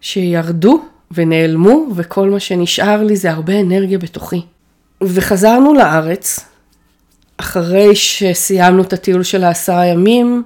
שירדו 0.00 0.84
ונעלמו, 1.10 1.86
וכל 1.96 2.30
מה 2.30 2.40
שנשאר 2.40 3.02
לי 3.02 3.16
זה 3.16 3.30
הרבה 3.30 3.60
אנרגיה 3.60 3.98
בתוכי. 3.98 4.42
וחזרנו 5.02 5.74
לארץ, 5.74 6.40
אחרי 7.36 7.96
שסיימנו 7.96 8.82
את 8.82 8.92
הטיול 8.92 9.22
של 9.22 9.44
העשרה 9.44 9.86
ימים, 9.86 10.42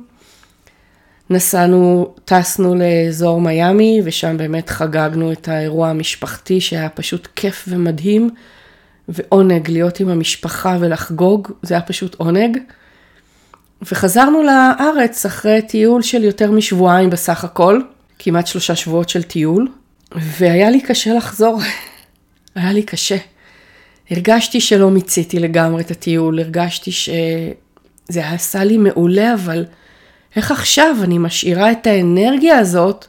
נסענו, 1.31 2.15
טסנו 2.25 2.75
לאזור 2.75 3.41
מיאמי, 3.41 4.01
ושם 4.05 4.37
באמת 4.37 4.71
חגגנו 4.71 5.33
את 5.33 5.49
האירוע 5.49 5.89
המשפחתי 5.89 6.61
שהיה 6.61 6.89
פשוט 6.89 7.29
כיף 7.37 7.65
ומדהים, 7.69 8.31
ועונג 9.09 9.71
להיות 9.71 10.01
עם 10.01 10.09
המשפחה 10.09 10.77
ולחגוג, 10.81 11.49
זה 11.63 11.75
היה 11.75 11.83
פשוט 11.83 12.15
עונג. 12.15 12.59
וחזרנו 13.83 14.43
לארץ 14.43 15.27
אחרי 15.27 15.63
טיול 15.63 16.03
של 16.03 16.25
יותר 16.25 16.51
משבועיים 16.51 17.11
בסך 17.11 17.45
הכל, 17.45 17.81
כמעט 18.19 18.47
שלושה 18.47 18.77
שבועות 18.77 19.09
של 19.09 19.23
טיול, 19.23 19.69
והיה 20.13 20.71
לי 20.71 20.81
קשה 20.81 21.15
לחזור, 21.15 21.61
היה 22.55 22.73
לי 22.73 22.83
קשה. 22.83 23.17
הרגשתי 24.11 24.61
שלא 24.61 24.91
מיציתי 24.91 25.39
לגמרי 25.39 25.83
את 25.83 25.91
הטיול, 25.91 26.41
הרגשתי 26.41 26.93
שזה 26.93 28.29
עשה 28.31 28.65
לי 28.65 28.79
מעולה, 28.79 29.35
אבל... 29.35 29.65
איך 30.37 30.51
עכשיו 30.51 30.97
אני 31.03 31.19
משאירה 31.19 31.73
את 31.73 31.87
האנרגיה 31.87 32.59
הזאת 32.59 33.07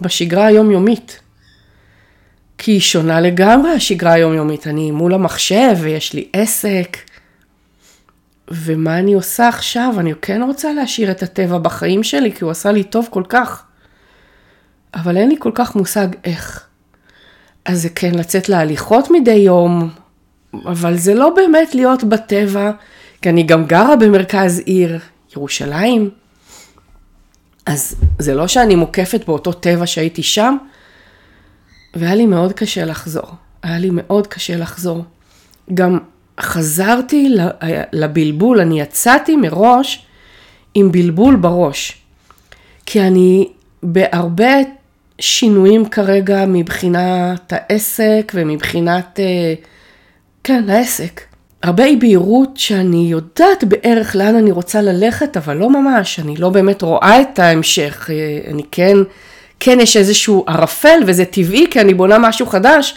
בשגרה 0.00 0.46
היומיומית? 0.46 1.20
כי 2.58 2.72
היא 2.72 2.80
שונה 2.80 3.20
לגמרי 3.20 3.70
השגרה 3.70 4.12
היומיומית. 4.12 4.66
אני 4.66 4.90
מול 4.90 5.14
המחשב 5.14 5.76
ויש 5.80 6.12
לי 6.12 6.28
עסק. 6.32 6.96
ומה 8.50 8.98
אני 8.98 9.14
עושה 9.14 9.48
עכשיו? 9.48 9.94
אני 9.98 10.12
כן 10.22 10.42
רוצה 10.42 10.72
להשאיר 10.72 11.10
את 11.10 11.22
הטבע 11.22 11.58
בחיים 11.58 12.02
שלי, 12.02 12.32
כי 12.32 12.44
הוא 12.44 12.50
עשה 12.50 12.72
לי 12.72 12.84
טוב 12.84 13.08
כל 13.10 13.22
כך. 13.28 13.64
אבל 14.94 15.16
אין 15.16 15.28
לי 15.28 15.36
כל 15.38 15.50
כך 15.54 15.76
מושג 15.76 16.08
איך. 16.24 16.66
אז 17.64 17.82
זה 17.82 17.88
כן 17.88 18.14
לצאת 18.14 18.48
להליכות 18.48 19.10
מדי 19.10 19.30
יום, 19.30 19.90
אבל 20.54 20.96
זה 20.96 21.14
לא 21.14 21.30
באמת 21.30 21.74
להיות 21.74 22.04
בטבע, 22.04 22.70
כי 23.22 23.28
אני 23.28 23.42
גם 23.42 23.66
גרה 23.66 23.96
במרכז 23.96 24.58
עיר, 24.58 24.98
ירושלים. 25.36 26.10
אז 27.66 27.96
זה 28.18 28.34
לא 28.34 28.46
שאני 28.46 28.74
מוקפת 28.74 29.24
באותו 29.26 29.52
טבע 29.52 29.86
שהייתי 29.86 30.22
שם, 30.22 30.56
והיה 31.94 32.14
לי 32.14 32.26
מאוד 32.26 32.52
קשה 32.52 32.84
לחזור. 32.84 33.26
היה 33.62 33.78
לי 33.78 33.90
מאוד 33.92 34.26
קשה 34.26 34.56
לחזור. 34.56 35.04
גם 35.74 35.98
חזרתי 36.40 37.34
לבלבול, 37.92 38.60
אני 38.60 38.80
יצאתי 38.80 39.36
מראש 39.36 40.06
עם 40.74 40.92
בלבול 40.92 41.36
בראש. 41.36 42.02
כי 42.86 43.00
אני 43.00 43.48
בהרבה 43.82 44.52
שינויים 45.18 45.88
כרגע 45.88 46.44
מבחינת 46.46 47.52
העסק 47.52 48.32
ומבחינת, 48.34 49.20
אה, 49.20 49.54
כן, 50.44 50.70
העסק. 50.70 51.20
הרבה 51.62 51.84
אי 51.84 51.96
בהירות 51.96 52.56
שאני 52.56 53.06
יודעת 53.10 53.64
בערך 53.64 54.16
לאן 54.16 54.36
אני 54.36 54.50
רוצה 54.50 54.82
ללכת, 54.82 55.36
אבל 55.36 55.56
לא 55.56 55.70
ממש, 55.70 56.20
אני 56.20 56.36
לא 56.36 56.48
באמת 56.48 56.82
רואה 56.82 57.20
את 57.20 57.38
ההמשך. 57.38 58.10
אה, 58.10 58.50
אני 58.50 58.62
כן, 58.70 58.96
כן 59.60 59.78
יש 59.80 59.96
איזשהו 59.96 60.44
ערפל 60.46 61.00
וזה 61.06 61.24
טבעי 61.24 61.66
כי 61.70 61.80
אני 61.80 61.94
בונה 61.94 62.18
משהו 62.18 62.46
חדש, 62.46 62.94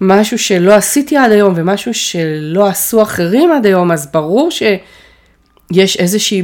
משהו 0.00 0.38
שלא 0.38 0.74
עשיתי 0.74 1.16
עד 1.16 1.32
היום 1.32 1.52
ומשהו 1.56 1.94
שלא 1.94 2.66
עשו 2.66 3.02
אחרים 3.02 3.52
עד 3.52 3.66
היום, 3.66 3.92
אז 3.92 4.12
ברור 4.12 4.50
שיש 4.50 5.96
איזושהי 5.96 6.42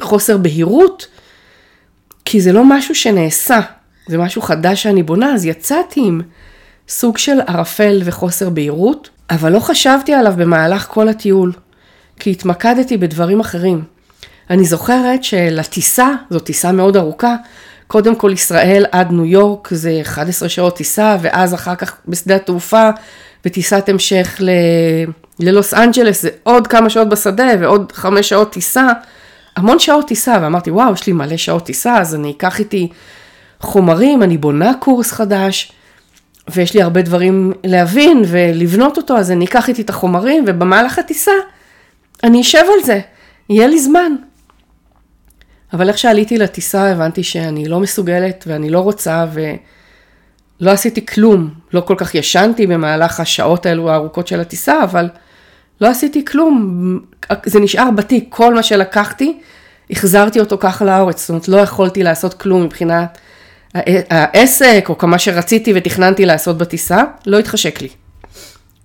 חוסר 0.00 0.36
בהירות, 0.36 1.06
כי 2.24 2.40
זה 2.40 2.52
לא 2.52 2.62
משהו 2.64 2.94
שנעשה, 2.94 3.60
זה 4.08 4.18
משהו 4.18 4.42
חדש 4.42 4.82
שאני 4.82 5.02
בונה, 5.02 5.34
אז 5.34 5.44
יצאתי 5.44 6.00
עם 6.00 6.20
סוג 6.88 7.18
של 7.18 7.40
ערפל 7.46 8.02
וחוסר 8.04 8.50
בהירות, 8.50 9.10
אבל 9.30 9.52
לא 9.52 9.60
חשבתי 9.60 10.14
עליו 10.14 10.34
במהלך 10.36 10.86
כל 10.88 11.08
הטיול, 11.08 11.52
כי 12.20 12.30
התמקדתי 12.30 12.96
בדברים 12.96 13.40
אחרים. 13.40 13.84
אני 14.50 14.64
זוכרת 14.64 15.24
שלטיסה, 15.24 16.08
זו 16.30 16.38
טיסה 16.38 16.72
מאוד 16.72 16.96
ארוכה, 16.96 17.36
קודם 17.86 18.16
כל 18.16 18.30
ישראל 18.32 18.84
עד 18.92 19.10
ניו 19.10 19.24
יורק 19.24 19.68
זה 19.74 19.98
11 20.02 20.48
שעות 20.48 20.76
טיסה, 20.76 21.16
ואז 21.20 21.54
אחר 21.54 21.74
כך 21.74 21.96
בשדה 22.08 22.36
התעופה, 22.36 22.90
וטיסת 23.44 23.88
המשך 23.88 24.36
ל... 24.40 24.50
ללוס 25.40 25.74
אנג'לס, 25.74 26.22
זה 26.22 26.28
עוד 26.42 26.66
כמה 26.66 26.90
שעות 26.90 27.08
בשדה 27.08 27.46
ועוד 27.60 27.92
חמש 27.92 28.28
שעות 28.28 28.52
טיסה, 28.52 28.88
המון 29.56 29.78
שעות 29.78 30.06
טיסה, 30.06 30.38
ואמרתי, 30.42 30.70
וואו, 30.70 30.92
יש 30.92 31.06
לי 31.06 31.12
מלא 31.12 31.36
שעות 31.36 31.64
טיסה, 31.64 31.98
אז 31.98 32.14
אני 32.14 32.30
אקח 32.30 32.58
איתי 32.58 32.88
חומרים, 33.60 34.22
אני 34.22 34.38
בונה 34.38 34.72
קורס 34.80 35.12
חדש, 35.12 35.72
ויש 36.50 36.74
לי 36.74 36.82
הרבה 36.82 37.02
דברים 37.02 37.52
להבין 37.64 38.22
ולבנות 38.26 38.96
אותו, 38.96 39.18
אז 39.18 39.30
אני 39.30 39.44
אקח 39.44 39.68
איתי 39.68 39.82
את 39.82 39.90
החומרים, 39.90 40.44
ובמהלך 40.46 40.98
הטיסה 40.98 41.32
אני 42.24 42.40
אשב 42.40 42.64
על 42.78 42.84
זה, 42.84 43.00
יהיה 43.50 43.66
לי 43.66 43.78
זמן. 43.78 44.12
אבל 45.72 45.88
איך 45.88 45.98
שעליתי 45.98 46.38
לטיסה 46.38 46.90
הבנתי 46.90 47.22
שאני 47.22 47.68
לא 47.68 47.80
מסוגלת 47.80 48.44
ואני 48.46 48.70
לא 48.70 48.80
רוצה 48.80 49.26
ולא 49.32 50.70
עשיתי 50.70 51.06
כלום. 51.06 51.50
לא 51.72 51.80
כל 51.80 51.94
כך 51.98 52.14
ישנתי 52.14 52.66
במהלך 52.66 53.20
השעות 53.20 53.66
האלו 53.66 53.90
הארוכות 53.90 54.26
של 54.26 54.40
הטיסה, 54.40 54.84
אבל 54.84 55.08
לא 55.80 55.88
עשיתי 55.88 56.24
כלום. 56.24 57.00
זה 57.46 57.60
נשאר 57.60 57.90
בתיק, 57.90 58.26
כל 58.28 58.54
מה 58.54 58.62
שלקחתי, 58.62 59.38
החזרתי 59.90 60.40
אותו 60.40 60.58
ככה 60.60 60.84
לארץ. 60.84 61.20
זאת 61.20 61.28
אומרת, 61.28 61.48
לא 61.48 61.56
יכולתי 61.56 62.02
לעשות 62.02 62.34
כלום 62.34 62.62
מבחינת 62.62 63.18
העסק 64.10 64.86
או 64.88 64.98
כמה 64.98 65.18
שרציתי 65.18 65.72
ותכננתי 65.76 66.26
לעשות 66.26 66.58
בטיסה, 66.58 67.02
לא 67.26 67.38
התחשק 67.38 67.82
לי. 67.82 67.88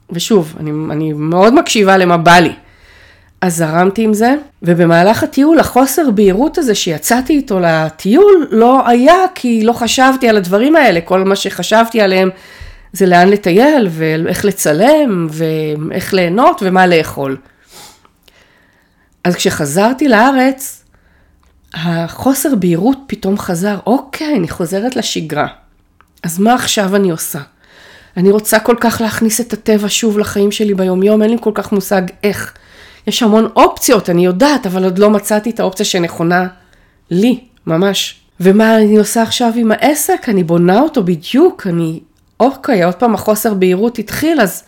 ושוב, 0.09 0.55
אני, 0.59 0.71
אני 0.91 1.13
מאוד 1.13 1.53
מקשיבה 1.53 1.97
למה 1.97 2.17
בא 2.17 2.35
לי. 2.35 2.53
אז 3.41 3.55
זרמתי 3.55 4.03
עם 4.03 4.13
זה, 4.13 4.35
ובמהלך 4.63 5.23
הטיול 5.23 5.59
החוסר 5.59 6.11
בהירות 6.11 6.57
הזה 6.57 6.75
שיצאתי 6.75 7.33
איתו 7.33 7.59
לטיול 7.59 8.47
לא 8.51 8.87
היה 8.87 9.15
כי 9.35 9.63
לא 9.63 9.73
חשבתי 9.73 10.29
על 10.29 10.37
הדברים 10.37 10.75
האלה, 10.75 11.01
כל 11.01 11.23
מה 11.23 11.35
שחשבתי 11.35 12.01
עליהם 12.01 12.29
זה 12.93 13.05
לאן 13.05 13.29
לטייל 13.29 13.87
ואיך 13.91 14.45
לצלם 14.45 15.27
ואיך 15.29 16.13
ליהנות 16.13 16.63
ומה 16.65 16.87
לאכול. 16.87 17.37
אז 19.23 19.35
כשחזרתי 19.35 20.07
לארץ, 20.07 20.80
החוסר 21.73 22.55
בהירות 22.55 22.97
פתאום 23.07 23.37
חזר, 23.37 23.79
אוקיי, 23.85 24.35
אני 24.35 24.47
חוזרת 24.47 24.95
לשגרה. 24.95 25.47
אז 26.23 26.39
מה 26.39 26.53
עכשיו 26.53 26.95
אני 26.95 27.11
עושה? 27.11 27.39
אני 28.17 28.31
רוצה 28.31 28.59
כל 28.59 28.75
כך 28.79 29.01
להכניס 29.01 29.41
את 29.41 29.53
הטבע 29.53 29.87
שוב 29.89 30.19
לחיים 30.19 30.51
שלי 30.51 30.73
ביומיום, 30.73 31.21
אין 31.21 31.31
לי 31.31 31.37
כל 31.41 31.51
כך 31.53 31.71
מושג 31.71 32.01
איך. 32.23 32.53
יש 33.07 33.23
המון 33.23 33.49
אופציות, 33.55 34.09
אני 34.09 34.25
יודעת, 34.25 34.65
אבל 34.65 34.83
עוד 34.83 34.99
לא 34.99 35.09
מצאתי 35.09 35.49
את 35.49 35.59
האופציה 35.59 35.85
שנכונה 35.85 36.47
לי, 37.11 37.39
ממש. 37.67 38.19
ומה 38.39 38.77
אני 38.77 38.97
עושה 38.97 39.23
עכשיו 39.23 39.51
עם 39.55 39.71
העסק? 39.71 40.29
אני 40.29 40.43
בונה 40.43 40.79
אותו 40.79 41.03
בדיוק, 41.03 41.67
אני... 41.67 41.99
אוקיי, 42.39 42.83
עוד 42.83 42.95
פעם 42.95 43.15
החוסר 43.15 43.53
בהירות 43.53 43.99
התחיל, 43.99 44.41
אז 44.41 44.63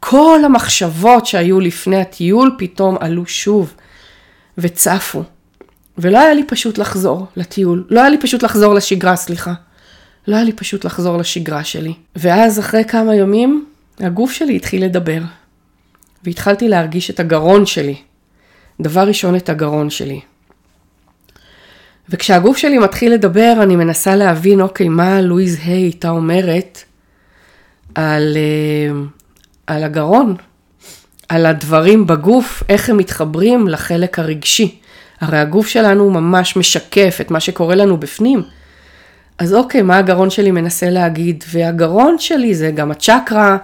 כל 0.00 0.40
המחשבות 0.44 1.26
שהיו 1.26 1.60
לפני 1.60 2.00
הטיול 2.00 2.54
פתאום 2.58 2.96
עלו 3.00 3.26
שוב 3.26 3.74
וצפו. 4.58 5.22
ולא 5.98 6.18
היה 6.18 6.34
לי 6.34 6.44
פשוט 6.46 6.78
לחזור 6.78 7.26
לטיול, 7.36 7.84
לא 7.90 8.00
היה 8.00 8.10
לי 8.10 8.18
פשוט 8.18 8.42
לחזור 8.42 8.74
לשגרה, 8.74 9.16
סליחה. 9.16 9.52
לא 10.28 10.36
היה 10.36 10.44
לי 10.44 10.52
פשוט 10.52 10.84
לחזור 10.84 11.16
לשגרה 11.16 11.64
שלי. 11.64 11.94
ואז 12.16 12.58
אחרי 12.58 12.84
כמה 12.84 13.14
ימים, 13.14 13.66
הגוף 14.00 14.32
שלי 14.32 14.56
התחיל 14.56 14.84
לדבר. 14.84 15.20
והתחלתי 16.24 16.68
להרגיש 16.68 17.10
את 17.10 17.20
הגרון 17.20 17.66
שלי. 17.66 17.94
דבר 18.80 19.00
ראשון 19.00 19.36
את 19.36 19.48
הגרון 19.48 19.90
שלי. 19.90 20.20
וכשהגוף 22.08 22.56
שלי 22.56 22.78
מתחיל 22.78 23.12
לדבר, 23.12 23.54
אני 23.62 23.76
מנסה 23.76 24.16
להבין, 24.16 24.60
אוקיי, 24.60 24.88
מה 24.88 25.20
לואיז 25.20 25.58
היי 25.64 25.82
הייתה 25.82 26.10
אומרת 26.10 26.78
על, 27.94 28.36
אה, 28.36 29.00
על 29.66 29.84
הגרון, 29.84 30.36
על 31.28 31.46
הדברים 31.46 32.06
בגוף, 32.06 32.62
איך 32.68 32.90
הם 32.90 32.96
מתחברים 32.96 33.68
לחלק 33.68 34.18
הרגשי. 34.18 34.80
הרי 35.22 35.38
הגוף 35.38 35.68
שלנו 35.68 36.10
ממש 36.10 36.56
משקף 36.56 37.18
את 37.20 37.30
מה 37.30 37.40
שקורה 37.40 37.74
לנו 37.74 37.96
בפנים. 37.96 38.42
אז 39.38 39.54
אוקיי, 39.54 39.82
מה 39.82 39.98
הגרון 39.98 40.30
שלי 40.30 40.50
מנסה 40.50 40.90
להגיד? 40.90 41.44
והגרון 41.52 42.18
שלי 42.18 42.54
זה 42.54 42.70
גם 42.70 42.90
הצ'קרה 42.90 43.56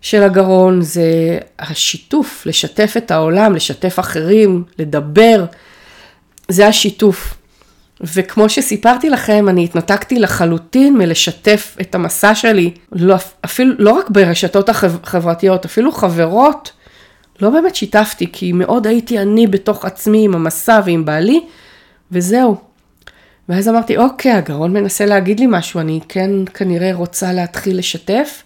של 0.00 0.22
הגרון, 0.22 0.82
זה 0.82 1.38
השיתוף, 1.58 2.42
לשתף 2.46 2.94
את 2.96 3.10
העולם, 3.10 3.54
לשתף 3.54 3.98
אחרים, 3.98 4.64
לדבר, 4.78 5.44
זה 6.48 6.66
השיתוף. 6.66 7.34
וכמו 8.00 8.48
שסיפרתי 8.48 9.10
לכם, 9.10 9.48
אני 9.48 9.64
התנתקתי 9.64 10.18
לחלוטין 10.18 10.96
מלשתף 10.96 11.76
את 11.80 11.94
המסע 11.94 12.34
שלי, 12.34 12.70
לא, 12.92 13.16
אפילו, 13.44 13.74
לא 13.78 13.90
רק 13.90 14.10
ברשתות 14.10 14.68
החברתיות, 14.68 15.64
אפילו 15.64 15.92
חברות, 15.92 16.72
לא 17.42 17.50
באמת 17.50 17.76
שיתפתי, 17.76 18.26
כי 18.32 18.52
מאוד 18.52 18.86
הייתי 18.86 19.18
אני 19.18 19.46
בתוך 19.46 19.84
עצמי 19.84 20.24
עם 20.24 20.34
המסע 20.34 20.80
ועם 20.84 21.04
בעלי, 21.04 21.40
וזהו. 22.12 22.56
ואז 23.48 23.68
אמרתי, 23.68 23.96
אוקיי, 23.96 24.32
הגרון 24.32 24.72
מנסה 24.72 25.06
להגיד 25.06 25.40
לי 25.40 25.46
משהו, 25.48 25.80
אני 25.80 26.00
כן 26.08 26.30
כנראה 26.54 26.94
רוצה 26.94 27.32
להתחיל 27.32 27.78
לשתף 27.78 28.42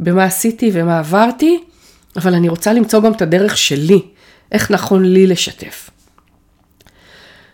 במה 0.00 0.24
עשיתי 0.24 0.70
ומה 0.72 0.98
עברתי, 0.98 1.58
אבל 2.16 2.34
אני 2.34 2.48
רוצה 2.48 2.72
למצוא 2.72 3.00
גם 3.00 3.12
את 3.12 3.22
הדרך 3.22 3.56
שלי, 3.56 4.00
איך 4.52 4.70
נכון 4.70 5.04
לי 5.04 5.26
לשתף. 5.26 5.90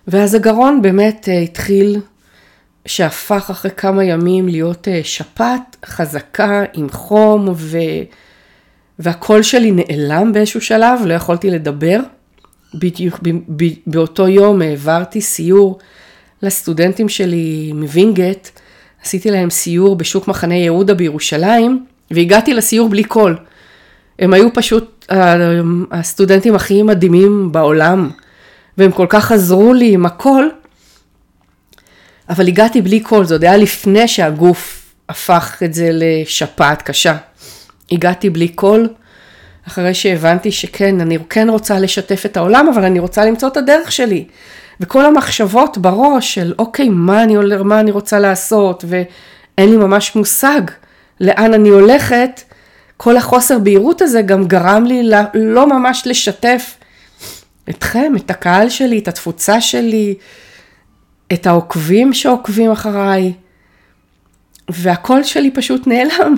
ואז 0.08 0.34
הגרון 0.34 0.82
באמת 0.82 1.28
אה, 1.28 1.38
התחיל, 1.38 2.00
שהפך 2.86 3.50
אחרי 3.50 3.70
כמה 3.76 4.04
ימים 4.04 4.48
להיות 4.48 4.88
אה, 4.88 5.00
שפעת 5.04 5.76
חזקה 5.84 6.62
עם 6.74 6.88
חום, 6.90 7.48
ו... 7.54 7.78
והקול 9.00 9.42
שלי 9.42 9.70
נעלם 9.70 10.32
באיזשהו 10.32 10.60
שלב, 10.60 11.00
לא 11.06 11.14
יכולתי 11.14 11.50
לדבר. 11.50 12.00
בדיוק 12.74 13.20
באותו 13.86 14.28
יום 14.28 14.62
העברתי 14.62 15.20
סיור 15.20 15.78
לסטודנטים 16.42 17.08
שלי 17.08 17.72
מווינגייט, 17.74 18.48
עשיתי 19.04 19.30
להם 19.30 19.50
סיור 19.50 19.96
בשוק 19.96 20.28
מחנה 20.28 20.54
יהודה 20.54 20.94
בירושלים, 20.94 21.86
והגעתי 22.10 22.54
לסיור 22.54 22.88
בלי 22.88 23.04
קול. 23.04 23.36
הם 24.18 24.32
היו 24.32 24.54
פשוט 24.54 25.06
הסטודנטים 25.90 26.54
הכי 26.54 26.82
מדהימים 26.82 27.52
בעולם. 27.52 28.10
והם 28.78 28.92
כל 28.92 29.06
כך 29.08 29.32
עזרו 29.32 29.74
לי 29.74 29.92
עם 29.92 30.06
הכל, 30.06 30.48
אבל 32.28 32.48
הגעתי 32.48 32.82
בלי 32.82 33.00
קול, 33.00 33.24
זה 33.24 33.34
עוד 33.34 33.44
היה 33.44 33.56
לפני 33.56 34.08
שהגוף 34.08 34.92
הפך 35.08 35.62
את 35.64 35.74
זה 35.74 35.90
לשפעת 35.92 36.82
קשה. 36.82 37.16
הגעתי 37.92 38.30
בלי 38.30 38.48
קול, 38.48 38.88
אחרי 39.68 39.94
שהבנתי 39.94 40.52
שכן, 40.52 41.00
אני 41.00 41.18
כן 41.30 41.48
רוצה 41.48 41.78
לשתף 41.78 42.26
את 42.26 42.36
העולם, 42.36 42.68
אבל 42.68 42.84
אני 42.84 42.98
רוצה 42.98 43.24
למצוא 43.24 43.48
את 43.48 43.56
הדרך 43.56 43.92
שלי. 43.92 44.24
וכל 44.80 45.06
המחשבות 45.06 45.78
בראש 45.78 46.34
של 46.34 46.54
אוקיי, 46.58 46.88
מה 46.88 47.22
אני, 47.22 47.36
מה 47.64 47.80
אני 47.80 47.90
רוצה 47.90 48.18
לעשות, 48.18 48.84
ואין 48.88 49.70
לי 49.70 49.76
ממש 49.76 50.16
מושג 50.16 50.60
לאן 51.20 51.54
אני 51.54 51.68
הולכת, 51.68 52.40
כל 52.96 53.16
החוסר 53.16 53.58
בהירות 53.58 54.02
הזה 54.02 54.22
גם 54.22 54.44
גרם 54.44 54.84
לי 54.84 55.10
לא 55.34 55.66
ממש 55.66 56.02
לשתף 56.06 56.76
אתכם, 57.70 58.12
את 58.16 58.30
הקהל 58.30 58.68
שלי, 58.68 58.98
את 58.98 59.08
התפוצה 59.08 59.60
שלי, 59.60 60.14
את 61.32 61.46
העוקבים 61.46 62.12
שעוקבים 62.12 62.70
אחריי, 62.70 63.32
והקול 64.68 65.22
שלי 65.22 65.50
פשוט 65.50 65.86
נעלם. 65.86 66.36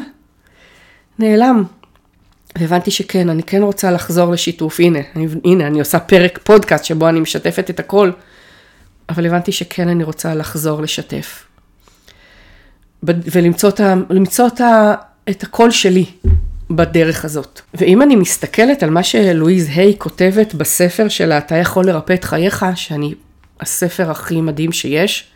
נעלם. 1.18 1.64
והבנתי 2.59 2.90
שכן, 2.90 3.29
אני 3.29 3.42
כן 3.42 3.62
רוצה 3.62 3.90
לחזור 3.90 4.33
לשיתוף, 4.33 4.81
הנה, 4.81 4.98
אני, 5.16 5.27
הנה, 5.44 5.66
אני 5.66 5.79
עושה 5.79 5.98
פרק 5.98 6.38
פודקאסט 6.44 6.85
שבו 6.85 7.09
אני 7.09 7.20
משתפת 7.20 7.70
את 7.70 7.81
הכל, 7.81 8.11
אבל 9.09 9.27
הבנתי 9.27 9.53
שכן 9.53 9.88
אני 9.88 10.05
רוצה 10.05 10.35
לחזור 10.35 10.83
לשתף. 10.83 11.44
ולמצוא 13.03 13.68
את, 13.68 14.55
את, 14.55 14.61
ה, 14.61 14.94
את 15.31 15.42
הקול 15.42 15.70
שלי 15.70 16.05
בדרך 16.70 17.25
הזאת. 17.25 17.61
ואם 17.75 18.03
אני 18.03 18.16
מסתכלת 18.16 18.83
על 18.83 18.90
מה 18.90 19.03
שלואיז 19.03 19.68
היי 19.75 19.94
כותבת 19.98 20.55
בספר 20.55 21.09
שלה, 21.09 21.38
אתה 21.38 21.57
יכול 21.57 21.87
לרפא 21.87 22.12
את 22.12 22.25
חייך, 22.25 22.66
שאני 22.75 23.14
הספר 23.61 24.11
הכי 24.11 24.40
מדהים 24.40 24.72
שיש, 24.72 25.27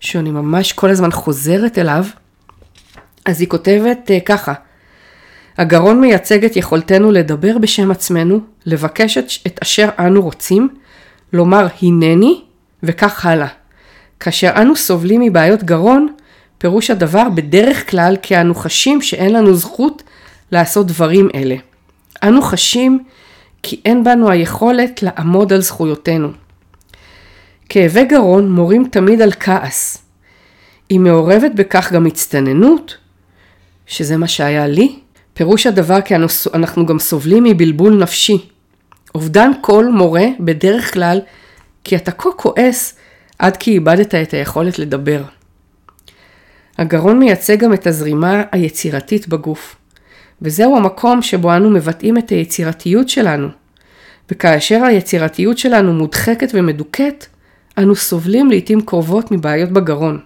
שאני 0.00 0.30
ממש 0.30 0.72
כל 0.72 0.90
הזמן 0.90 1.10
חוזרת 1.10 1.78
אליו, 1.78 2.04
אז 3.24 3.40
היא 3.40 3.48
כותבת 3.48 4.10
uh, 4.10 4.24
ככה, 4.24 4.54
הגרון 5.58 6.00
מייצג 6.00 6.44
את 6.44 6.56
יכולתנו 6.56 7.12
לדבר 7.12 7.58
בשם 7.58 7.90
עצמנו, 7.90 8.40
לבקש 8.66 9.18
את, 9.18 9.24
את 9.46 9.58
אשר 9.62 9.88
אנו 9.98 10.22
רוצים, 10.22 10.68
לומר 11.32 11.66
הנני, 11.82 12.42
וכך 12.82 13.26
הלאה. 13.26 13.48
כאשר 14.20 14.50
אנו 14.56 14.76
סובלים 14.76 15.20
מבעיות 15.20 15.64
גרון, 15.64 16.08
פירוש 16.58 16.90
הדבר 16.90 17.28
בדרך 17.28 17.90
כלל 17.90 18.16
כי 18.22 18.40
אנו 18.40 18.54
חשים 18.54 19.02
שאין 19.02 19.32
לנו 19.32 19.54
זכות 19.54 20.02
לעשות 20.52 20.86
דברים 20.86 21.28
אלה. 21.34 21.56
אנו 22.22 22.42
חשים 22.42 23.04
כי 23.62 23.80
אין 23.84 24.04
בנו 24.04 24.30
היכולת 24.30 25.02
לעמוד 25.02 25.52
על 25.52 25.60
זכויותינו. 25.60 26.28
כאבי 27.68 28.04
גרון 28.04 28.52
מורים 28.52 28.88
תמיד 28.90 29.22
על 29.22 29.32
כעס. 29.32 29.98
היא 30.88 31.00
מעורבת 31.00 31.50
בכך 31.54 31.92
גם 31.92 32.06
הצטננות, 32.06 32.96
שזה 33.86 34.16
מה 34.16 34.28
שהיה 34.28 34.66
לי. 34.66 34.98
פירוש 35.36 35.66
הדבר 35.66 36.00
כי 36.00 36.14
אנחנו 36.54 36.86
גם 36.86 36.98
סובלים 36.98 37.44
מבלבול 37.44 37.94
נפשי. 37.96 38.48
אובדן 39.14 39.50
קול 39.60 39.88
מורה 39.88 40.24
בדרך 40.40 40.94
כלל 40.94 41.20
כי 41.84 41.96
אתה 41.96 42.10
כה 42.10 42.30
כועס 42.36 42.96
עד 43.38 43.56
כי 43.56 43.70
איבדת 43.70 44.14
את 44.14 44.34
היכולת 44.34 44.78
לדבר. 44.78 45.22
הגרון 46.78 47.18
מייצג 47.18 47.58
גם 47.58 47.74
את 47.74 47.86
הזרימה 47.86 48.42
היצירתית 48.52 49.28
בגוף, 49.28 49.76
וזהו 50.42 50.76
המקום 50.76 51.22
שבו 51.22 51.56
אנו 51.56 51.70
מבטאים 51.70 52.18
את 52.18 52.30
היצירתיות 52.30 53.08
שלנו. 53.08 53.48
וכאשר 54.30 54.84
היצירתיות 54.84 55.58
שלנו 55.58 55.92
מודחקת 55.92 56.50
ומדוכאת, 56.54 57.26
אנו 57.78 57.96
סובלים 57.96 58.50
לעתים 58.50 58.80
קרובות 58.80 59.32
מבעיות 59.32 59.70
בגרון. 59.70 60.20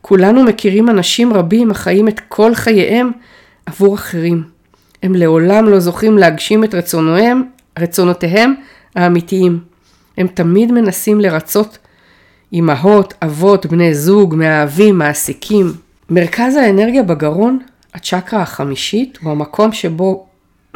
כולנו 0.00 0.44
מכירים 0.44 0.90
אנשים 0.90 1.32
רבים 1.32 1.70
החיים 1.70 2.08
את 2.08 2.20
כל 2.28 2.54
חייהם 2.54 3.10
עבור 3.70 3.94
אחרים. 3.94 4.42
הם 5.02 5.14
לעולם 5.14 5.68
לא 5.68 5.78
זוכים 5.78 6.18
להגשים 6.18 6.64
את 6.64 6.74
רצונותיהם, 6.74 7.42
רצונותיהם 7.78 8.54
האמיתיים. 8.96 9.60
הם 10.16 10.26
תמיד 10.26 10.72
מנסים 10.72 11.20
לרצות 11.20 11.78
אמהות, 12.52 13.14
אבות, 13.22 13.66
בני 13.66 13.94
זוג, 13.94 14.34
מאהבים, 14.34 14.98
מעסיקים. 14.98 15.72
מרכז 16.10 16.56
האנרגיה 16.56 17.02
בגרון, 17.02 17.58
הצ'קרה 17.94 18.42
החמישית, 18.42 19.18
הוא 19.22 19.32
המקום 19.32 19.72
שבו 19.72 20.26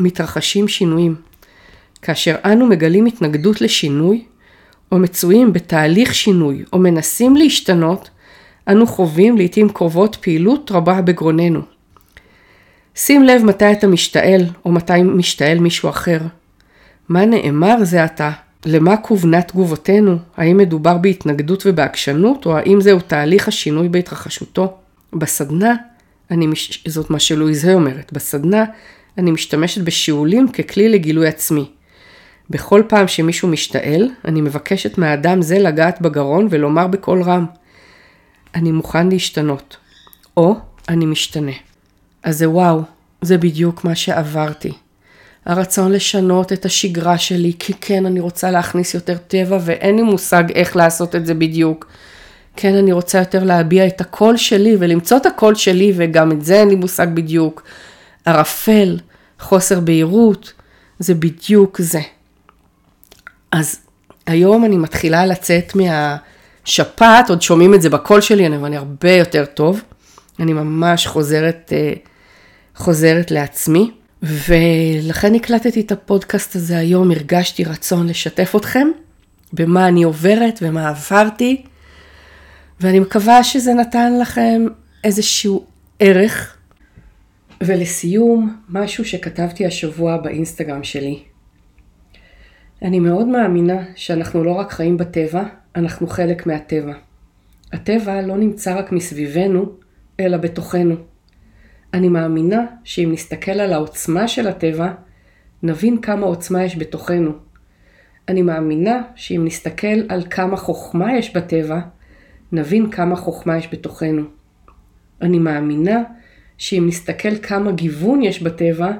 מתרחשים 0.01 0.69
שינויים. 0.69 1.15
כאשר 2.03 2.37
אנו 2.45 2.67
מגלים 2.67 3.07
התנגדות 3.07 3.61
לשינוי, 3.61 4.25
או 4.93 4.99
מצויים 4.99 5.53
בתהליך 5.53 6.15
שינוי, 6.15 6.65
או 6.73 6.79
מנסים 6.79 7.37
להשתנות, 7.37 8.11
אנו 8.69 8.87
חווים 8.87 9.39
לעתים 9.39 9.69
קרובות 9.69 10.17
פעילות 10.21 10.71
רבה 10.71 11.01
בגרוננו. 11.03 11.74
שים 12.97 13.23
לב 13.23 13.45
מתי 13.45 13.73
אתה 13.73 13.87
משתעל, 13.87 14.43
או 14.65 14.73
מתי 14.73 15.03
משתעל 15.03 15.59
מישהו 15.59 15.89
אחר. 15.89 16.19
מה 17.09 17.25
נאמר 17.25 17.85
זה 17.85 18.05
עתה? 18.05 18.31
למה 18.67 18.97
כוונה 18.97 19.43
תגובותינו? 19.43 20.19
האם 20.37 20.57
מדובר 20.57 20.99
בהתנגדות 20.99 21.63
ובעקשנות, 21.67 22.47
או 22.47 22.57
האם 22.57 22.81
זהו 22.81 23.01
תהליך 23.01 23.49
השינוי 23.49 23.89
בהתרחשותו? 23.89 24.77
בסדנה, 25.13 25.75
אני 26.31 26.47
מש... 26.47 26.85
זאת 26.89 27.11
מה 27.11 27.19
שלואיזה 27.19 27.75
אומרת, 27.75 28.13
בסדנה 28.13 28.65
אני 29.19 29.31
משתמשת 29.31 29.81
בשיעולים 29.81 30.49
ככלי 30.49 30.89
לגילוי 30.89 31.29
עצמי. 31.29 31.71
בכל 32.51 32.83
פעם 32.89 33.09
שמישהו 33.09 33.49
משתעל, 33.49 34.11
אני 34.25 34.41
מבקשת 34.41 34.99
מהאדם 34.99 35.43
זה 35.43 35.59
לגעת 35.59 36.01
בגרון 36.01 36.47
ולומר 36.51 36.87
בקול 36.87 37.23
רם, 37.23 37.47
אני 38.55 38.73
מוכן 38.73 39.09
להשתנות, 39.09 39.77
או 40.37 40.57
אני 40.89 41.07
משתנה. 41.07 41.53
אז 42.25 42.39
זה 42.39 42.51
וואו, 42.51 42.83
זה 43.23 43.39
בדיוק 43.39 43.85
מה 43.85 43.95
שעברתי. 43.95 44.73
הרצון 45.47 45.93
לשנות 45.93 46.53
את 46.53 46.65
השגרה 46.65 47.19
שלי, 47.19 47.53
כי 47.59 47.73
כן, 47.81 48.07
אני 48.07 48.21
רוצה 48.21 48.51
להכניס 48.51 48.95
יותר 48.95 49.17
טבע 49.17 49.59
ואין 49.65 49.97
לי 49.97 50.03
מושג 50.03 50.45
איך 50.55 50.77
לעשות 50.77 51.17
את 51.17 51.27
זה 51.27 51.35
בדיוק. 51.35 51.87
כן, 52.57 52.75
אני 52.75 52.93
רוצה 52.93 53.19
יותר 53.19 53.45
להביע 53.45 53.87
את 53.87 54.01
הקול 54.01 54.37
שלי 54.37 54.77
ולמצוא 54.79 55.17
את 55.17 55.27
הקול 55.27 55.55
שלי 55.55 55.93
וגם 55.97 56.33
את 56.33 56.45
זה 56.45 56.55
אין 56.55 56.69
לי 56.69 56.75
מושג 56.75 57.07
בדיוק. 57.15 57.63
ערפל, 58.25 58.99
חוסר 59.41 59.81
בהירות, 59.81 60.53
זה 60.99 61.15
בדיוק 61.15 61.81
זה. 61.81 62.01
אז 63.53 63.81
היום 64.27 64.65
אני 64.65 64.77
מתחילה 64.77 65.27
לצאת 65.27 65.73
מהשפעת, 65.75 67.31
עוד 67.31 67.43
שומעים 67.43 67.75
את 67.75 67.83
זה 67.83 67.91
בקול 67.91 68.21
שלי, 68.21 68.47
אבל 68.47 68.65
אני 68.65 68.77
הרבה 68.77 69.13
יותר 69.13 69.45
טוב. 69.45 69.83
אני 70.41 70.53
ממש 70.53 71.07
חוזרת, 71.07 71.73
אה, 71.73 71.93
חוזרת 72.75 73.31
לעצמי. 73.31 73.91
ולכן 74.23 75.35
הקלטתי 75.35 75.81
את 75.81 75.93
הפודקאסט 75.93 76.57
הזה 76.57 76.79
היום, 76.79 77.11
הרגשתי 77.11 77.65
רצון 77.65 78.07
לשתף 78.07 78.55
אתכם 78.57 78.89
במה 79.53 79.89
אני 79.89 80.03
עוברת 80.03 80.59
ומה 80.63 80.89
עברתי, 80.89 81.63
ואני 82.81 83.01
מקווה 83.01 83.45
שזה 83.45 83.75
נתן 83.75 84.19
לכם 84.21 84.67
איזשהו 85.05 85.67
ערך. 85.99 86.57
ולסיום, 87.63 88.57
משהו 88.69 89.05
שכתבתי 89.05 89.67
השבוע 89.67 90.17
באינסטגרם 90.17 90.85
שלי. 90.85 91.23
אני 92.83 93.01
מאוד 93.01 93.27
מאמינה 93.27 93.83
שאנחנו 93.97 94.45
לא 94.45 94.53
רק 94.53 94.73
חיים 94.73 94.97
בטבע, 94.97 95.43
אנחנו 95.77 96.07
חלק 96.07 96.47
מהטבע. 96.47 96.95
הטבע 97.73 98.23
לא 98.23 98.37
נמצא 98.37 98.79
רק 98.79 98.93
מסביבנו, 98.93 99.67
אלא 100.21 100.37
בתוכנו. 100.37 101.14
אני 101.95 102.09
מאמינה 102.09 102.65
שאם 102.85 103.09
נסתכל 103.13 103.53
על 103.53 103.73
העוצמה 103.73 104.29
של 104.29 104.49
הטבע, 104.49 104.93
נבין 105.63 106.01
כמה 106.01 106.27
עוצמה 106.27 106.65
יש 106.65 106.79
בתוכנו. 106.79 107.33
אני 108.29 108.43
מאמינה 108.43 109.03
שאם 109.15 109.43
נסתכל 109.45 109.99
על 110.09 110.23
כמה 110.31 110.57
חוכמה 110.57 111.17
יש 111.19 111.37
בטבע, 111.37 111.81
נבין 112.53 112.91
כמה 112.91 113.17
חוכמה 113.17 113.59
יש 113.59 113.69
בתוכנו. 113.73 114.23
אני 115.23 115.39
מאמינה 115.39 116.03
שאם 116.59 116.85
נסתכל 116.87 117.39
כמה 117.39 117.73
גיוון 117.73 118.23
יש 118.23 118.43
בטבע, 118.43 118.93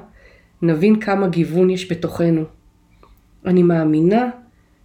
נבין 0.61 0.99
כמה 0.99 1.27
גיוון 1.27 1.69
יש 1.69 1.91
בתוכנו. 1.91 2.43
אני 3.45 3.63
מאמינה 3.63 4.29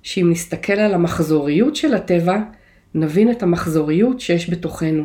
שאם 0.03 0.31
נסתכל 0.31 0.73
על 0.73 0.95
המחזוריות 0.95 1.77
של 1.77 1.95
הטבע, 1.95 2.39
נבין 2.95 3.31
את 3.31 3.43
המחזוריות 3.43 4.21
שיש 4.21 4.51
בתוכנו. 4.51 5.05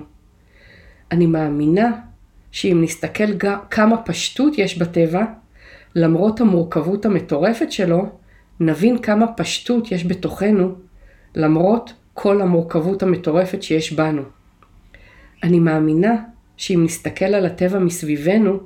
אני 1.11 1.25
מאמינה 1.25 1.91
שאם 2.55 2.79
נסתכל 2.81 3.23
כמה 3.69 3.97
פשטות 3.97 4.57
יש 4.57 4.77
בטבע, 4.77 5.25
למרות 5.95 6.41
המורכבות 6.41 7.05
המטורפת 7.05 7.71
שלו, 7.71 8.09
נבין 8.59 8.97
כמה 8.97 9.27
פשטות 9.27 9.91
יש 9.91 10.05
בתוכנו, 10.05 10.75
למרות 11.35 11.93
כל 12.13 12.41
המורכבות 12.41 13.03
המטורפת 13.03 13.63
שיש 13.63 13.93
בנו. 13.93 14.21
אני 15.43 15.59
מאמינה 15.59 16.15
שאם 16.57 16.81
נסתכל 16.83 17.25
על 17.25 17.45
הטבע 17.45 17.79
מסביבנו, 17.79 18.59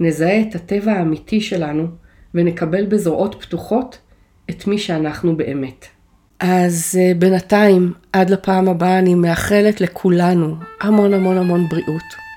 נזהה 0.00 0.40
את 0.40 0.54
הטבע 0.54 0.92
האמיתי 0.92 1.40
שלנו 1.40 1.86
ונקבל 2.34 2.86
בזרועות 2.86 3.34
פתוחות 3.40 3.98
את 4.50 4.66
מי 4.66 4.78
שאנחנו 4.78 5.36
באמת. 5.36 5.86
אז 6.40 6.98
אה, 7.00 7.12
בינתיים, 7.18 7.92
עד 8.12 8.30
לפעם 8.30 8.68
הבאה, 8.68 8.98
אני 8.98 9.14
מאחלת 9.14 9.80
לכולנו 9.80 10.56
המון 10.80 11.14
המון 11.14 11.38
המון 11.38 11.68
בריאות. 11.68 12.27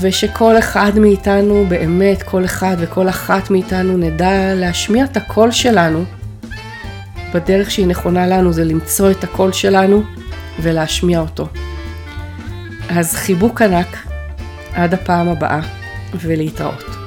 ושכל 0.00 0.58
אחד 0.58 0.98
מאיתנו, 0.98 1.66
באמת 1.68 2.22
כל 2.22 2.44
אחד 2.44 2.76
וכל 2.78 3.08
אחת 3.08 3.50
מאיתנו 3.50 3.96
נדע 3.96 4.54
להשמיע 4.54 5.04
את 5.04 5.16
הקול 5.16 5.50
שלנו 5.50 6.04
בדרך 7.34 7.70
שהיא 7.70 7.86
נכונה 7.86 8.26
לנו, 8.26 8.52
זה 8.52 8.64
למצוא 8.64 9.10
את 9.10 9.24
הקול 9.24 9.52
שלנו 9.52 10.02
ולהשמיע 10.60 11.20
אותו. 11.20 11.48
אז 12.88 13.14
חיבוק 13.14 13.62
ענק, 13.62 14.06
עד 14.74 14.94
הפעם 14.94 15.28
הבאה, 15.28 15.60
ולהתראות. 16.14 17.03